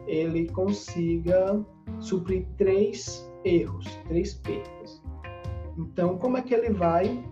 ele 0.07 0.47
consiga 0.49 1.59
suprir 1.99 2.45
três 2.57 3.29
erros, 3.43 3.85
três 4.07 4.35
perdas. 4.35 5.03
Então, 5.77 6.17
como 6.17 6.37
é 6.37 6.41
que 6.41 6.53
ele 6.53 6.71
vai 6.71 7.23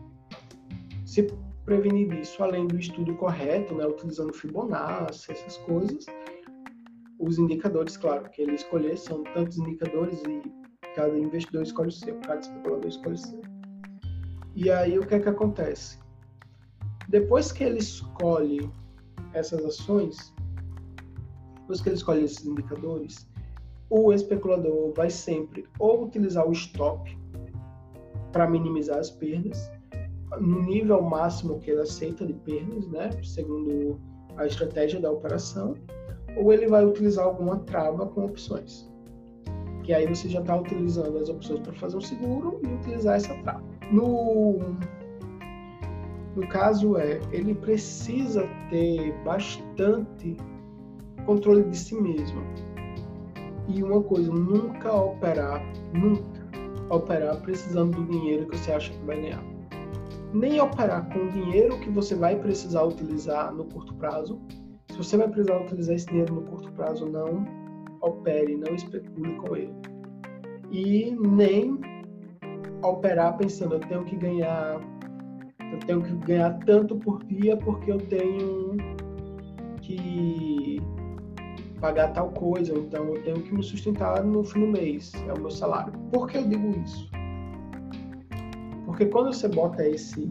se 1.05 1.27
prevenir 1.65 2.09
disso, 2.09 2.43
além 2.43 2.67
do 2.67 2.77
estudo 2.77 3.15
correto, 3.15 3.73
né, 3.75 3.85
utilizando 3.85 4.33
Fibonacci, 4.33 5.31
essas 5.31 5.57
coisas? 5.57 6.05
Os 7.19 7.37
indicadores, 7.39 7.95
claro, 7.95 8.29
que 8.29 8.41
ele 8.41 8.55
escolher 8.55 8.97
são 8.97 9.23
tantos 9.23 9.57
indicadores 9.57 10.21
e 10.23 10.41
cada 10.95 11.17
investidor 11.17 11.63
escolhe 11.63 11.89
o 11.89 11.91
seu, 11.91 12.15
cada 12.19 12.41
especulador 12.41 12.87
escolhe 12.87 13.15
o 13.15 13.17
seu. 13.17 13.41
E 14.55 14.69
aí 14.69 14.99
o 14.99 15.05
que 15.05 15.15
é 15.15 15.19
que 15.19 15.29
acontece? 15.29 15.97
Depois 17.07 17.51
que 17.51 17.63
ele 17.63 17.79
escolhe 17.79 18.69
essas 19.33 19.63
ações, 19.65 20.33
depois 21.61 21.81
que 21.81 21.89
ele 21.89 21.95
escolhe 21.95 22.23
esses 22.23 22.45
indicadores, 22.45 23.27
o 23.89 24.11
especulador 24.11 24.91
vai 24.93 25.09
sempre 25.09 25.65
ou 25.79 26.05
utilizar 26.05 26.47
o 26.47 26.51
stop 26.51 27.17
para 28.31 28.49
minimizar 28.49 28.97
as 28.97 29.09
perdas 29.09 29.71
no 30.39 30.61
nível 30.63 31.01
máximo 31.01 31.59
que 31.59 31.71
ele 31.71 31.81
aceita 31.81 32.25
de 32.25 32.33
perdas, 32.33 32.87
né, 32.87 33.09
segundo 33.23 33.99
a 34.37 34.45
estratégia 34.45 34.99
da 34.99 35.11
operação, 35.11 35.75
ou 36.35 36.51
ele 36.51 36.67
vai 36.67 36.85
utilizar 36.85 37.25
alguma 37.25 37.59
trava 37.59 38.07
com 38.07 38.25
opções. 38.25 38.89
Que 39.83 39.93
aí 39.93 40.07
você 40.07 40.29
já 40.29 40.39
está 40.39 40.55
utilizando 40.55 41.17
as 41.17 41.29
opções 41.29 41.59
para 41.59 41.73
fazer 41.73 41.97
um 41.97 42.01
seguro 42.01 42.59
e 42.63 42.67
utilizar 42.67 43.17
essa 43.17 43.35
trava. 43.43 43.63
No, 43.91 44.59
no 46.35 46.47
caso 46.47 46.97
é, 46.97 47.19
ele 47.31 47.53
precisa 47.53 48.47
ter 48.69 49.13
bastante 49.23 50.37
controle 51.25 51.63
de 51.63 51.77
si 51.77 51.95
mesmo. 51.95 52.41
E 53.67 53.83
uma 53.83 54.01
coisa, 54.01 54.31
nunca 54.31 54.93
operar, 54.93 55.61
nunca 55.93 56.43
operar 56.89 57.39
precisando 57.41 57.95
do 57.95 58.11
dinheiro 58.11 58.47
que 58.47 58.57
você 58.57 58.71
acha 58.73 58.91
que 58.91 59.05
vai 59.05 59.21
ganhar. 59.21 59.52
Nem 60.33 60.59
operar 60.59 61.07
com 61.13 61.19
o 61.19 61.29
dinheiro 61.29 61.79
que 61.79 61.89
você 61.89 62.15
vai 62.15 62.35
precisar 62.35 62.83
utilizar 62.83 63.53
no 63.53 63.65
curto 63.65 63.93
prazo. 63.95 64.41
Se 64.89 64.97
você 64.97 65.17
vai 65.17 65.27
precisar 65.27 65.61
utilizar 65.61 65.95
esse 65.95 66.07
dinheiro 66.07 66.33
no 66.35 66.41
curto 66.41 66.71
prazo, 66.73 67.05
não 67.05 67.45
opere, 68.01 68.55
não 68.55 68.73
especule 68.73 69.35
com 69.35 69.55
ele. 69.55 69.73
E 70.71 71.15
nem 71.19 71.79
operar 72.83 73.37
pensando, 73.37 73.75
eu 73.75 73.79
tenho 73.79 74.03
que 74.05 74.15
ganhar, 74.15 74.81
eu 75.71 75.79
tenho 75.85 76.01
que 76.01 76.13
ganhar 76.25 76.57
tanto 76.65 76.95
por 76.97 77.23
dia 77.25 77.55
porque 77.57 77.91
eu 77.91 77.97
tenho 77.97 78.77
que 79.81 80.81
pagar 81.79 82.13
tal 82.13 82.31
coisa, 82.31 82.73
então 82.73 83.05
eu 83.13 83.23
tenho 83.23 83.41
que 83.41 83.53
me 83.53 83.61
sustentar 83.61 84.23
no 84.23 84.43
fim 84.43 84.61
do 84.61 84.67
mês, 84.67 85.11
é 85.27 85.33
o 85.33 85.39
meu 85.39 85.51
salário. 85.51 85.93
Por 86.11 86.27
que 86.27 86.37
eu 86.37 86.47
digo 86.47 86.69
isso? 86.83 87.09
Porque 88.93 89.07
quando 89.07 89.33
você 89.33 89.47
bota 89.47 89.89
esse 89.89 90.29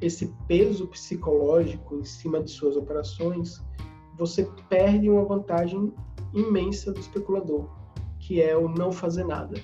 esse 0.00 0.34
peso 0.48 0.86
psicológico 0.88 1.96
em 1.96 2.04
cima 2.04 2.42
de 2.42 2.50
suas 2.50 2.78
operações, 2.78 3.62
você 4.16 4.48
perde 4.70 5.10
uma 5.10 5.22
vantagem 5.26 5.92
imensa 6.32 6.92
do 6.92 6.98
especulador, 6.98 7.68
que 8.18 8.40
é 8.40 8.56
o 8.56 8.70
não 8.70 8.90
fazer 8.90 9.24
nada. 9.24 9.54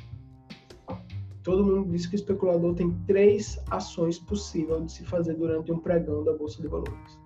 Todo 1.42 1.64
mundo 1.64 1.90
diz 1.90 2.05
que 2.05 2.14
o 2.14 2.16
especulador 2.16 2.74
tem 2.74 2.90
três 3.07 3.59
ações 3.70 4.18
possíveis 4.18 4.85
de 4.85 4.92
se 4.92 5.05
fazer 5.07 5.33
durante 5.33 5.72
um 5.72 5.79
pregão 5.79 6.22
da 6.22 6.35
bolsa 6.35 6.61
de 6.61 6.68
valores. 6.68 7.18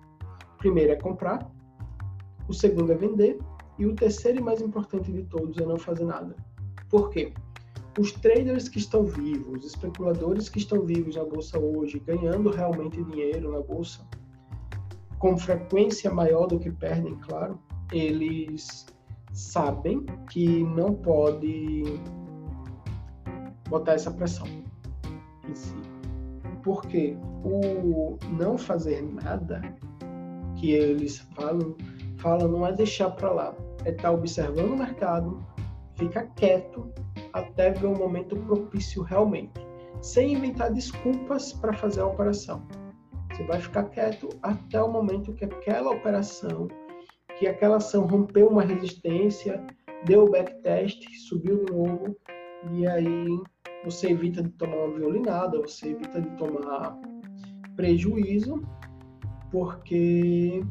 O 0.53 0.57
primeiro 0.59 0.93
é 0.93 0.95
comprar, 0.95 1.51
o 2.47 2.53
segundo 2.53 2.89
é 2.93 2.95
vender 2.95 3.37
e 3.77 3.85
o 3.85 3.93
terceiro 3.93 4.39
e 4.39 4.41
mais 4.41 4.61
importante 4.61 5.11
de 5.11 5.23
todos 5.23 5.57
é 5.57 5.65
não 5.65 5.77
fazer 5.77 6.05
nada. 6.05 6.37
Por 6.89 7.09
quê? 7.09 7.33
Os 7.97 8.11
traders 8.11 8.67
que 8.67 8.77
estão 8.77 9.05
vivos, 9.05 9.59
os 9.59 9.65
especuladores 9.67 10.49
que 10.49 10.57
estão 10.57 10.81
vivos 10.85 11.15
na 11.15 11.23
bolsa 11.23 11.57
hoje, 11.57 11.99
ganhando 11.99 12.49
realmente 12.49 13.01
dinheiro 13.03 13.53
na 13.53 13.61
bolsa, 13.61 14.05
com 15.17 15.37
frequência 15.37 16.11
maior 16.11 16.45
do 16.47 16.59
que 16.59 16.69
perdem, 16.69 17.15
claro, 17.15 17.57
eles 17.93 18.85
sabem 19.31 20.05
que 20.29 20.63
não 20.63 20.93
pode 20.93 21.83
botar 23.69 23.93
essa 23.93 24.11
pressão 24.11 24.47
em 25.49 25.55
si. 25.55 25.73
Porque 26.63 27.17
o 27.43 28.17
não 28.37 28.57
fazer 28.57 29.01
nada 29.01 29.61
que 30.57 30.71
eles 30.71 31.19
falam, 31.35 31.75
falam 32.17 32.49
não 32.49 32.67
é 32.67 32.73
deixar 32.73 33.11
para 33.11 33.31
lá, 33.31 33.55
é 33.85 33.91
estar 33.91 34.03
tá 34.03 34.11
observando 34.11 34.73
o 34.73 34.77
mercado, 34.77 35.45
ficar 35.95 36.23
quieto 36.35 36.91
até 37.35 37.69
ver 37.69 37.87
o 37.87 37.97
momento 37.97 38.35
propício 38.37 39.03
realmente, 39.03 39.59
sem 40.01 40.33
inventar 40.33 40.71
desculpas 40.71 41.51
para 41.51 41.73
fazer 41.73 41.99
a 41.99 42.07
operação. 42.07 42.65
Você 43.29 43.43
vai 43.43 43.59
ficar 43.59 43.83
quieto 43.89 44.29
até 44.41 44.81
o 44.81 44.89
momento 44.89 45.33
que 45.33 45.43
aquela 45.43 45.91
operação, 45.91 46.69
que 47.37 47.45
aquela 47.45 47.75
ação 47.75 48.07
rompeu 48.07 48.47
uma 48.47 48.63
resistência, 48.63 49.61
deu 50.05 50.23
o 50.23 50.31
backtest, 50.31 51.03
subiu 51.27 51.65
de 51.65 51.73
novo, 51.73 52.15
e 52.71 52.87
aí 52.87 53.27
você 53.83 54.11
evita 54.11 54.41
de 54.41 54.49
tomar 54.51 54.77
uma 54.77 54.97
violinada, 54.97 55.59
você 55.59 55.89
evita 55.89 56.21
de 56.21 56.29
tomar 56.37 56.97
prejuízo, 57.75 58.63
porque 59.51 60.63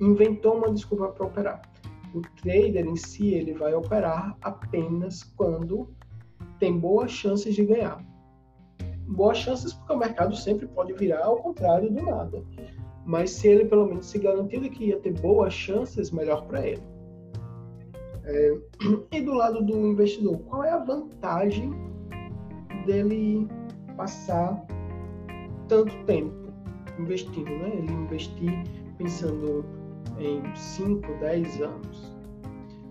inventou 0.00 0.56
uma 0.56 0.72
desculpa 0.72 1.08
para 1.08 1.26
operar. 1.26 1.69
O 2.14 2.20
trader 2.42 2.86
em 2.86 2.96
si 2.96 3.34
ele 3.34 3.54
vai 3.54 3.74
operar 3.74 4.36
apenas 4.42 5.22
quando 5.22 5.88
tem 6.58 6.78
boas 6.78 7.10
chances 7.10 7.54
de 7.54 7.64
ganhar. 7.64 8.04
Boas 9.06 9.38
chances 9.38 9.72
porque 9.72 9.92
o 9.92 9.98
mercado 9.98 10.36
sempre 10.36 10.66
pode 10.66 10.92
virar 10.92 11.24
ao 11.24 11.36
contrário 11.36 11.90
do 11.90 12.02
nada. 12.02 12.42
Mas 13.06 13.30
se 13.30 13.48
ele 13.48 13.64
pelo 13.64 13.86
menos 13.86 14.06
se 14.06 14.18
garantir 14.18 14.68
que 14.70 14.86
ia 14.86 15.00
ter 15.00 15.12
boas 15.20 15.54
chances, 15.54 16.10
melhor 16.10 16.46
para 16.46 16.66
ele. 16.66 16.82
É, 18.24 18.54
e 19.16 19.20
do 19.22 19.34
lado 19.34 19.64
do 19.64 19.76
investidor, 19.86 20.38
qual 20.40 20.64
é 20.64 20.70
a 20.70 20.84
vantagem 20.84 21.72
dele 22.86 23.48
passar 23.96 24.64
tanto 25.68 25.94
tempo 26.04 26.34
investindo, 26.98 27.50
né? 27.50 27.70
Ele 27.74 27.92
investir 27.92 28.52
pensando 28.98 29.64
em 30.20 30.54
5, 30.54 31.06
10 31.20 31.60
anos. 31.62 32.16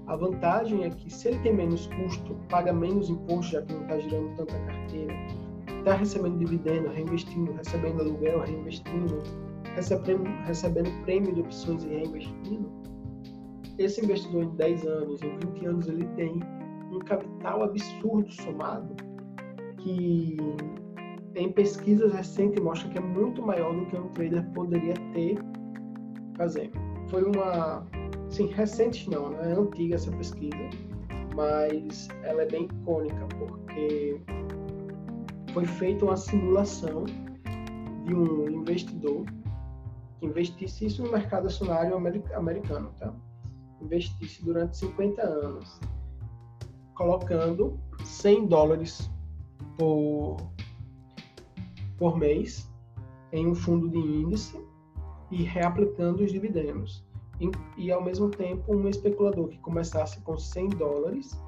A 0.07 0.15
vantagem 0.15 0.83
é 0.83 0.89
que 0.89 1.11
se 1.13 1.27
ele 1.27 1.39
tem 1.39 1.53
menos 1.53 1.87
custo, 1.87 2.35
paga 2.49 2.73
menos 2.73 3.09
imposto, 3.09 3.51
já 3.51 3.61
que 3.61 3.73
não 3.73 3.83
está 3.83 3.99
girando 3.99 4.35
tanta 4.35 4.59
carteira, 4.59 5.13
está 5.77 5.93
recebendo 5.93 6.39
dividendo, 6.39 6.89
reinvestindo, 6.89 7.51
recebendo 7.53 8.01
aluguel, 8.01 8.39
reinvestindo, 8.41 9.21
recebendo, 9.75 10.23
recebendo 10.45 10.89
prêmio 11.03 11.33
de 11.33 11.41
opções 11.41 11.83
e 11.83 11.89
reinvestindo, 11.89 12.69
esse 13.77 14.03
investidor 14.03 14.43
em 14.43 14.55
10 14.55 14.85
anos, 14.85 15.21
em 15.21 15.37
20 15.37 15.65
anos, 15.65 15.87
ele 15.87 16.05
tem 16.15 16.41
um 16.91 16.99
capital 16.99 17.63
absurdo 17.63 18.29
somado 18.31 18.93
que 19.77 20.35
em 21.35 21.51
pesquisas 21.51 22.11
recentes 22.11 22.61
mostra 22.61 22.89
que 22.89 22.97
é 22.97 23.01
muito 23.01 23.41
maior 23.41 23.73
do 23.73 23.85
que 23.85 23.95
um 23.95 24.09
trader 24.09 24.43
poderia 24.51 24.95
ter 25.13 25.37
fazendo. 26.35 26.77
Foi 27.09 27.23
uma, 27.23 27.87
sim, 28.29 28.47
recente 28.47 29.09
não, 29.09 29.31
não 29.31 29.39
é 29.41 29.53
antiga 29.53 29.95
essa 29.95 30.11
pesquisa, 30.11 30.69
mas 31.35 32.07
ela 32.23 32.43
é 32.43 32.45
bem 32.45 32.65
icônica 32.65 33.27
porque 33.37 34.21
foi 35.53 35.65
feita 35.65 36.05
uma 36.05 36.15
simulação 36.15 37.05
de 38.05 38.13
um 38.13 38.49
investidor 38.49 39.25
que 40.19 40.27
investisse 40.27 40.85
isso 40.85 41.03
no 41.03 41.11
mercado 41.11 41.47
acionário 41.47 41.95
americano, 41.95 42.91
tá? 42.99 43.11
Investisse 43.81 44.45
durante 44.45 44.77
50 44.77 45.21
anos, 45.21 45.79
colocando 46.93 47.79
100 48.03 48.45
dólares 48.47 49.09
por, 49.79 50.37
por 51.97 52.17
mês 52.17 52.69
em 53.31 53.47
um 53.47 53.55
fundo 53.55 53.89
de 53.89 53.97
índice 53.97 54.68
e 55.31 55.43
reaplicando 55.43 56.23
os 56.23 56.31
dividendos. 56.31 57.03
E, 57.39 57.49
e, 57.77 57.91
ao 57.91 58.03
mesmo 58.03 58.29
tempo, 58.29 58.75
um 58.75 58.87
especulador 58.87 59.47
que 59.47 59.57
começasse 59.59 60.19
com 60.21 60.37
100 60.37 60.69
dólares 60.69 61.41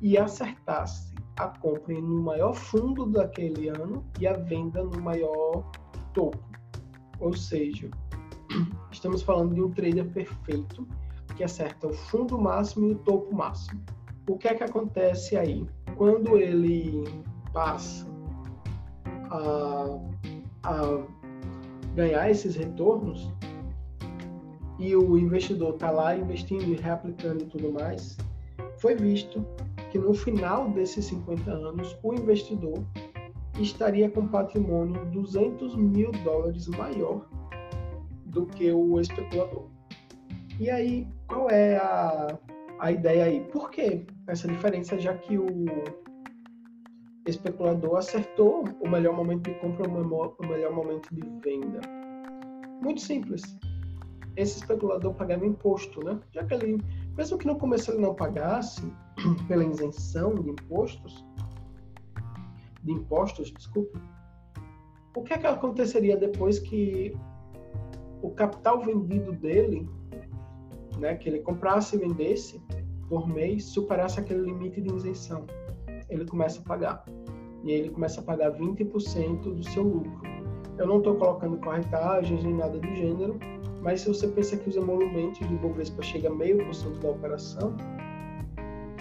e 0.00 0.16
acertasse 0.16 1.14
a 1.38 1.48
compra 1.48 1.94
no 1.94 2.22
maior 2.22 2.54
fundo 2.54 3.06
daquele 3.06 3.68
ano 3.68 4.04
e 4.20 4.26
a 4.26 4.34
venda 4.34 4.82
no 4.82 5.00
maior 5.02 5.70
topo. 6.14 6.38
Ou 7.20 7.34
seja, 7.34 7.90
estamos 8.92 9.22
falando 9.22 9.54
de 9.54 9.62
um 9.62 9.70
trader 9.70 10.06
perfeito 10.12 10.86
que 11.36 11.44
acerta 11.44 11.88
o 11.88 11.92
fundo 11.92 12.38
máximo 12.38 12.88
e 12.88 12.92
o 12.92 12.98
topo 12.98 13.34
máximo. 13.34 13.82
O 14.28 14.38
que 14.38 14.48
é 14.48 14.54
que 14.54 14.64
acontece 14.64 15.36
aí? 15.36 15.66
Quando 15.96 16.36
ele 16.36 17.04
passa 17.52 18.06
a, 19.30 19.98
a 20.64 21.06
ganhar 21.96 22.30
esses 22.30 22.54
retornos 22.54 23.32
e 24.78 24.94
o 24.94 25.18
investidor 25.18 25.74
está 25.74 25.90
lá 25.90 26.14
investindo 26.14 26.64
e 26.64 26.76
reaplicando 26.76 27.42
e 27.42 27.46
tudo 27.46 27.72
mais, 27.72 28.16
foi 28.78 28.94
visto 28.94 29.44
que 29.90 29.98
no 29.98 30.12
final 30.12 30.70
desses 30.70 31.06
50 31.06 31.50
anos 31.50 31.98
o 32.02 32.12
investidor 32.12 32.84
estaria 33.58 34.10
com 34.10 34.28
patrimônio 34.28 35.02
200 35.06 35.74
mil 35.74 36.12
dólares 36.22 36.68
maior 36.68 37.26
do 38.26 38.44
que 38.44 38.70
o 38.70 39.00
especulador. 39.00 39.64
E 40.60 40.68
aí, 40.68 41.08
qual 41.26 41.48
é 41.48 41.76
a, 41.76 42.38
a 42.78 42.92
ideia 42.92 43.24
aí? 43.24 43.40
Por 43.40 43.70
que 43.70 44.04
essa 44.26 44.46
diferença, 44.46 44.98
já 44.98 45.14
que 45.14 45.38
o 45.38 45.46
especulador 47.26 47.96
acertou 47.96 48.64
o 48.80 48.88
melhor 48.88 49.14
momento 49.14 49.50
de 49.50 49.54
compra, 49.58 49.88
o 49.88 50.46
melhor 50.46 50.72
momento 50.72 51.08
de 51.14 51.22
venda. 51.40 51.80
Muito 52.80 53.00
simples. 53.00 53.42
Esse 54.36 54.58
especulador 54.58 55.14
pagava 55.14 55.46
imposto, 55.46 56.04
né? 56.04 56.20
Já 56.32 56.44
que 56.44 56.54
ele, 56.54 56.82
mesmo 57.16 57.38
que 57.38 57.46
no 57.46 57.56
começo 57.56 57.90
ele 57.90 58.02
não 58.02 58.14
pagasse 58.14 58.82
pela 59.48 59.64
isenção 59.64 60.34
de 60.34 60.50
impostos, 60.50 61.24
de 62.82 62.92
impostos, 62.92 63.50
desculpe, 63.52 63.98
o 65.16 65.22
que 65.22 65.32
é 65.32 65.38
que 65.38 65.46
aconteceria 65.46 66.16
depois 66.16 66.58
que 66.58 67.16
o 68.22 68.30
capital 68.30 68.80
vendido 68.80 69.32
dele, 69.32 69.88
né, 70.98 71.16
que 71.16 71.28
ele 71.28 71.40
comprasse 71.40 71.96
e 71.96 71.98
vendesse 71.98 72.62
por 73.08 73.26
mês, 73.26 73.64
superasse 73.64 74.20
aquele 74.20 74.42
limite 74.42 74.80
de 74.80 74.94
isenção? 74.94 75.46
Ele 76.08 76.24
começa 76.24 76.60
a 76.60 76.62
pagar. 76.62 77.04
E 77.64 77.70
ele 77.70 77.90
começa 77.90 78.20
a 78.20 78.24
pagar 78.24 78.52
20% 78.52 79.40
do 79.40 79.62
seu 79.64 79.82
lucro. 79.82 80.22
Eu 80.78 80.86
não 80.86 80.98
estou 80.98 81.16
colocando 81.16 81.56
corretagens 81.58 82.44
nem 82.44 82.54
nada 82.54 82.78
do 82.78 82.94
gênero, 82.94 83.38
mas 83.82 84.02
se 84.02 84.08
você 84.08 84.28
pensa 84.28 84.56
que 84.56 84.68
os 84.68 84.76
emolumentos 84.76 85.46
de 85.46 85.54
Bovespa 85.56 86.02
chega 86.02 86.28
a 86.28 86.34
meio 86.34 86.64
por 86.64 86.74
cento 86.74 86.98
da 87.00 87.10
operação, 87.10 87.74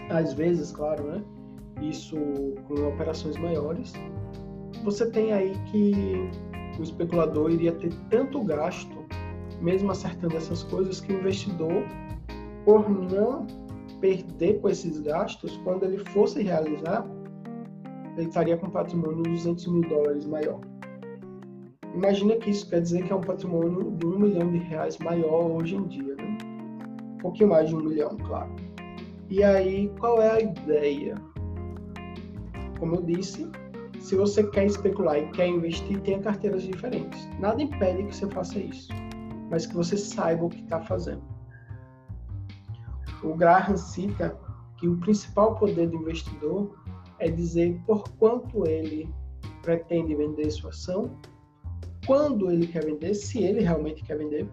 às 0.09 0.33
vezes, 0.33 0.71
claro, 0.71 1.03
né? 1.03 1.23
Isso 1.81 2.15
com 2.67 2.87
operações 2.87 3.35
maiores, 3.37 3.93
você 4.83 5.09
tem 5.09 5.33
aí 5.33 5.53
que 5.65 6.29
o 6.79 6.83
especulador 6.83 7.51
iria 7.51 7.73
ter 7.73 7.93
tanto 8.09 8.43
gasto, 8.43 8.95
mesmo 9.61 9.91
acertando 9.91 10.37
essas 10.37 10.63
coisas, 10.63 11.01
que 11.01 11.13
o 11.13 11.19
investidor, 11.19 11.83
por 12.63 12.89
não 12.89 13.45
perder 13.99 14.60
com 14.62 14.69
esses 14.69 14.99
gastos, 14.99 15.58
quando 15.63 15.84
ele 15.84 15.97
fosse 16.10 16.41
realizar, 16.41 17.05
ele 18.17 18.27
estaria 18.27 18.58
com 18.58 18.67
um 18.67 18.71
patrimônio 18.71 19.23
de 19.23 19.29
200 19.31 19.67
mil 19.67 19.81
dólares 19.89 20.25
maior. 20.25 20.60
Imagina 21.93 22.36
que 22.36 22.49
isso 22.49 22.69
quer 22.69 22.81
dizer 22.81 23.03
que 23.03 23.12
é 23.12 23.15
um 23.15 23.21
patrimônio 23.21 23.91
de 23.91 24.05
um 24.05 24.19
milhão 24.19 24.51
de 24.51 24.58
reais 24.58 24.97
maior 24.97 25.49
hoje 25.51 25.75
em 25.75 25.84
dia. 25.88 26.15
Né? 26.15 26.38
pouquinho 27.25 27.49
mais 27.49 27.69
de 27.69 27.75
um 27.75 27.79
milhão, 27.79 28.15
claro. 28.17 28.51
E 29.31 29.43
aí, 29.43 29.91
qual 29.99 30.21
é 30.21 30.31
a 30.31 30.39
ideia? 30.39 31.15
Como 32.77 32.95
eu 32.95 33.01
disse, 33.01 33.49
se 33.99 34.15
você 34.15 34.43
quer 34.43 34.67
especular 34.67 35.17
e 35.17 35.31
quer 35.31 35.47
investir, 35.47 35.99
tenha 36.01 36.19
carteiras 36.19 36.62
diferentes. 36.62 37.27
Nada 37.39 37.63
impede 37.63 38.03
que 38.03 38.15
você 38.15 38.29
faça 38.29 38.60
isso, 38.60 38.89
mas 39.49 39.65
que 39.65 39.73
você 39.73 39.97
saiba 39.97 40.45
o 40.45 40.49
que 40.49 40.62
está 40.62 40.79
fazendo. 40.81 41.23
O 43.25 43.35
Graham 43.35 43.75
cita 43.75 44.38
que 44.77 44.88
o 44.88 44.97
principal 44.97 45.55
poder 45.55 45.89
do 45.89 45.97
investidor 45.97 46.75
é 47.19 47.29
dizer 47.29 47.81
por 47.85 48.07
quanto 48.17 48.67
ele 48.67 49.09
pretende 49.61 50.13
vender 50.15 50.51
sua 50.51 50.69
ação, 50.69 51.17
quando 52.05 52.51
ele 52.51 52.67
quer 52.67 52.85
vender, 52.85 53.15
se 53.15 53.43
ele 53.43 53.61
realmente 53.61 54.03
quer 54.03 54.17
vender. 54.17 54.47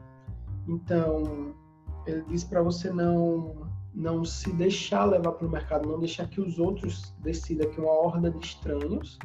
Então, 0.66 1.54
ele 2.06 2.22
diz 2.28 2.44
para 2.44 2.62
você 2.62 2.90
não 2.90 3.70
não 3.94 4.24
se 4.24 4.50
deixar 4.54 5.04
levar 5.04 5.32
pelo 5.32 5.50
mercado, 5.50 5.86
não 5.86 5.98
deixar 5.98 6.26
que 6.26 6.40
os 6.40 6.58
outros 6.58 7.14
decidam 7.18 7.70
que 7.70 7.78
uma 7.78 7.90
horda 7.90 8.30
de 8.30 8.42
estranhos 8.42 9.18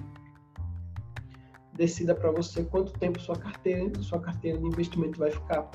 decida 1.74 2.14
para 2.14 2.32
você 2.32 2.66
quanto 2.66 2.92
tempo 3.00 3.18
sua 3.18 3.38
carteira, 3.38 4.02
sua 4.02 4.20
carteira 4.20 4.58
de 4.58 4.66
investimento 4.66 5.20
vai 5.20 5.32
ficar. 5.32 5.70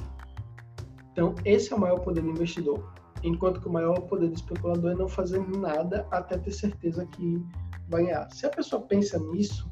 Então, 1.13 1.35
esse 1.45 1.73
é 1.73 1.77
o 1.77 1.81
maior 1.81 2.01
poder 2.01 2.21
do 2.21 2.29
investidor. 2.29 2.93
Enquanto 3.23 3.61
que 3.61 3.69
o 3.69 3.73
maior 3.73 4.01
poder 4.03 4.29
do 4.29 4.35
especulador 4.35 4.93
é 4.93 4.95
não 4.95 5.09
fazer 5.09 5.41
nada 5.57 6.07
até 6.11 6.37
ter 6.37 6.51
certeza 6.51 7.07
que 7.07 7.45
vai 7.89 8.05
ganhar. 8.05 8.29
Se 8.33 8.47
a 8.47 8.51
pessoa 8.51 8.83
pensa 8.83 9.19
nisso, 9.19 9.71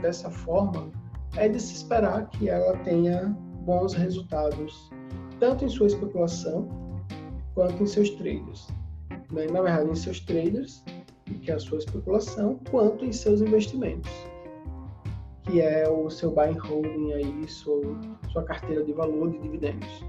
dessa 0.00 0.30
forma, 0.30 0.90
é 1.36 1.48
de 1.48 1.60
se 1.60 1.74
esperar 1.74 2.28
que 2.30 2.48
ela 2.48 2.76
tenha 2.78 3.36
bons 3.64 3.94
resultados, 3.94 4.90
tanto 5.40 5.64
em 5.64 5.68
sua 5.68 5.88
especulação 5.88 6.68
quanto 7.54 7.82
em 7.82 7.86
seus 7.86 8.10
traders. 8.10 8.68
Né? 9.32 9.46
Na 9.46 9.62
verdade, 9.62 9.90
em 9.90 9.94
seus 9.94 10.20
traders, 10.20 10.84
que 11.24 11.50
é 11.50 11.54
a 11.54 11.58
sua 11.58 11.78
especulação, 11.78 12.60
quanto 12.70 13.04
em 13.04 13.12
seus 13.12 13.40
investimentos, 13.40 14.10
que 15.42 15.60
é 15.60 15.88
o 15.88 16.08
seu 16.08 16.30
buy 16.30 16.50
and 16.50 16.60
holding 16.60 17.12
aí, 17.12 17.48
sua, 17.48 17.98
sua 18.32 18.44
carteira 18.44 18.84
de 18.84 18.92
valor 18.92 19.30
de 19.30 19.38
dividendos. 19.38 20.04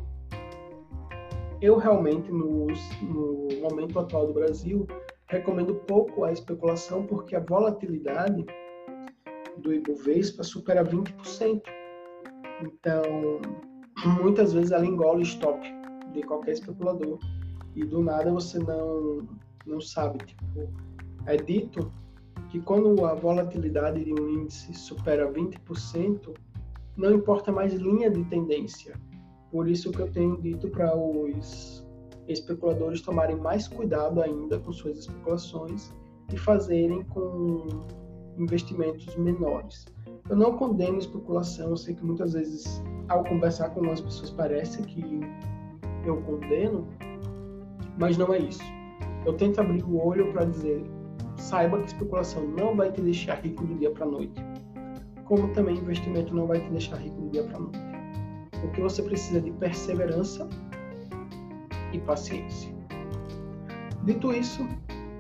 Eu 1.60 1.78
realmente, 1.78 2.32
no, 2.32 2.68
no 3.02 3.48
momento 3.62 4.00
atual 4.00 4.28
do 4.28 4.34
Brasil, 4.34 4.86
recomendo 5.28 5.74
pouco 5.74 6.24
a 6.24 6.32
especulação 6.32 7.06
porque 7.06 7.36
a 7.36 7.40
volatilidade 7.40 8.46
do 9.58 9.74
Ibovespa 9.74 10.44
supera 10.44 10.84
20%. 10.84 11.62
Então, 12.62 13.02
muitas 14.22 14.54
vezes 14.54 14.72
ela 14.72 14.86
engole 14.86 15.20
o 15.20 15.24
stop 15.24 15.60
de 16.14 16.22
qualquer 16.22 16.52
especulador. 16.52 17.18
E 17.76 17.84
do 17.84 18.04
nada 18.04 18.32
você 18.32 18.60
não, 18.60 19.28
não 19.66 19.82
sabe. 19.82 20.20
Tipo, 20.26 20.70
é 21.26 21.38
dito 21.38 21.92
que 22.50 22.60
quando 22.62 23.04
a 23.04 23.16
volatilidade 23.16 24.04
de 24.04 24.14
um 24.14 24.30
índice 24.30 24.74
supera 24.74 25.32
20%, 25.32 26.36
não 26.96 27.14
importa 27.14 27.52
mais 27.52 27.74
linha 27.74 28.10
de 28.10 28.24
tendência. 28.26 28.96
Por 29.52 29.68
isso 29.68 29.92
que 29.92 30.00
eu 30.00 30.12
tenho 30.12 30.40
dito 30.42 30.68
para 30.70 30.96
os 30.96 31.86
especuladores 32.28 33.02
tomarem 33.02 33.38
mais 33.38 33.68
cuidado 33.68 34.22
ainda 34.22 34.60
com 34.60 34.72
suas 34.72 35.00
especulações 35.00 35.94
e 36.32 36.38
fazerem 36.38 37.04
com 37.06 37.68
investimentos 38.38 39.16
menores. 39.16 39.86
Eu 40.30 40.36
não 40.36 40.58
condeno 40.58 40.98
especulação, 40.98 41.70
eu 41.70 41.78
sei 41.78 41.96
que 41.96 42.06
muitas 42.06 42.34
vezes, 42.34 42.84
ao 43.08 43.24
conversar 43.24 43.70
com 43.70 43.80
algumas 43.80 44.02
pessoas, 44.02 44.30
parece 44.32 44.82
que 44.84 45.22
eu 46.06 46.22
condeno, 46.24 46.86
mas 47.98 48.18
não 48.18 48.34
é 48.34 48.40
isso. 48.40 48.64
Eu 49.26 49.34
tento 49.34 49.60
abrir 49.60 49.84
o 49.84 50.06
olho 50.06 50.32
para 50.34 50.46
dizer: 50.46 50.84
saiba 51.38 51.80
que 51.80 51.88
especulação 51.88 52.46
não 52.46 52.76
vai 52.76 52.92
te 52.92 53.02
deixar 53.02 53.36
rico 53.36 53.66
do 53.66 53.76
dia 53.76 53.92
para 53.92 54.06
noite, 54.06 54.42
como 55.26 55.48
também 55.54 55.78
investimento 55.78 56.36
não 56.36 56.46
vai 56.46 56.60
te 56.60 56.70
deixar 56.70 56.98
rico 56.98 57.22
do 57.22 57.30
dia 57.30 57.44
para 57.44 57.60
noite. 57.60 57.87
O 58.64 58.72
que 58.72 58.82
você 58.82 59.02
precisa 59.04 59.42
de 59.42 59.52
perseverança 59.52 60.48
e 61.94 62.00
paciência. 62.00 62.74
Dito 64.04 64.34
isso, 64.34 64.68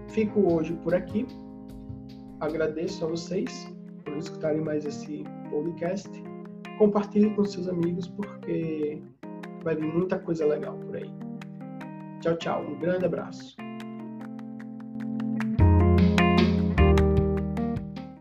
fico 0.10 0.54
hoje 0.54 0.74
por 0.84 0.94
aqui. 0.94 1.26
Agradeço 2.40 3.06
a 3.06 3.10
vocês 3.10 3.74
por 4.06 4.18
escutarem 4.18 4.62
mais 4.62 4.86
esse 4.86 5.24
podcast. 5.50 6.10
Compartilhe 6.78 7.30
com 7.32 7.44
seus 7.44 7.68
amigos 7.68 8.08
porque 8.08 9.02
vai 9.64 9.76
vir 9.76 9.94
muita 9.94 10.20
coisa 10.20 10.46
legal 10.46 10.78
por 10.78 10.96
aí. 10.96 11.12
Tchau, 12.22 12.38
tchau. 12.38 12.64
Um 12.64 12.80
grande 12.80 13.06
abraço. 13.06 13.67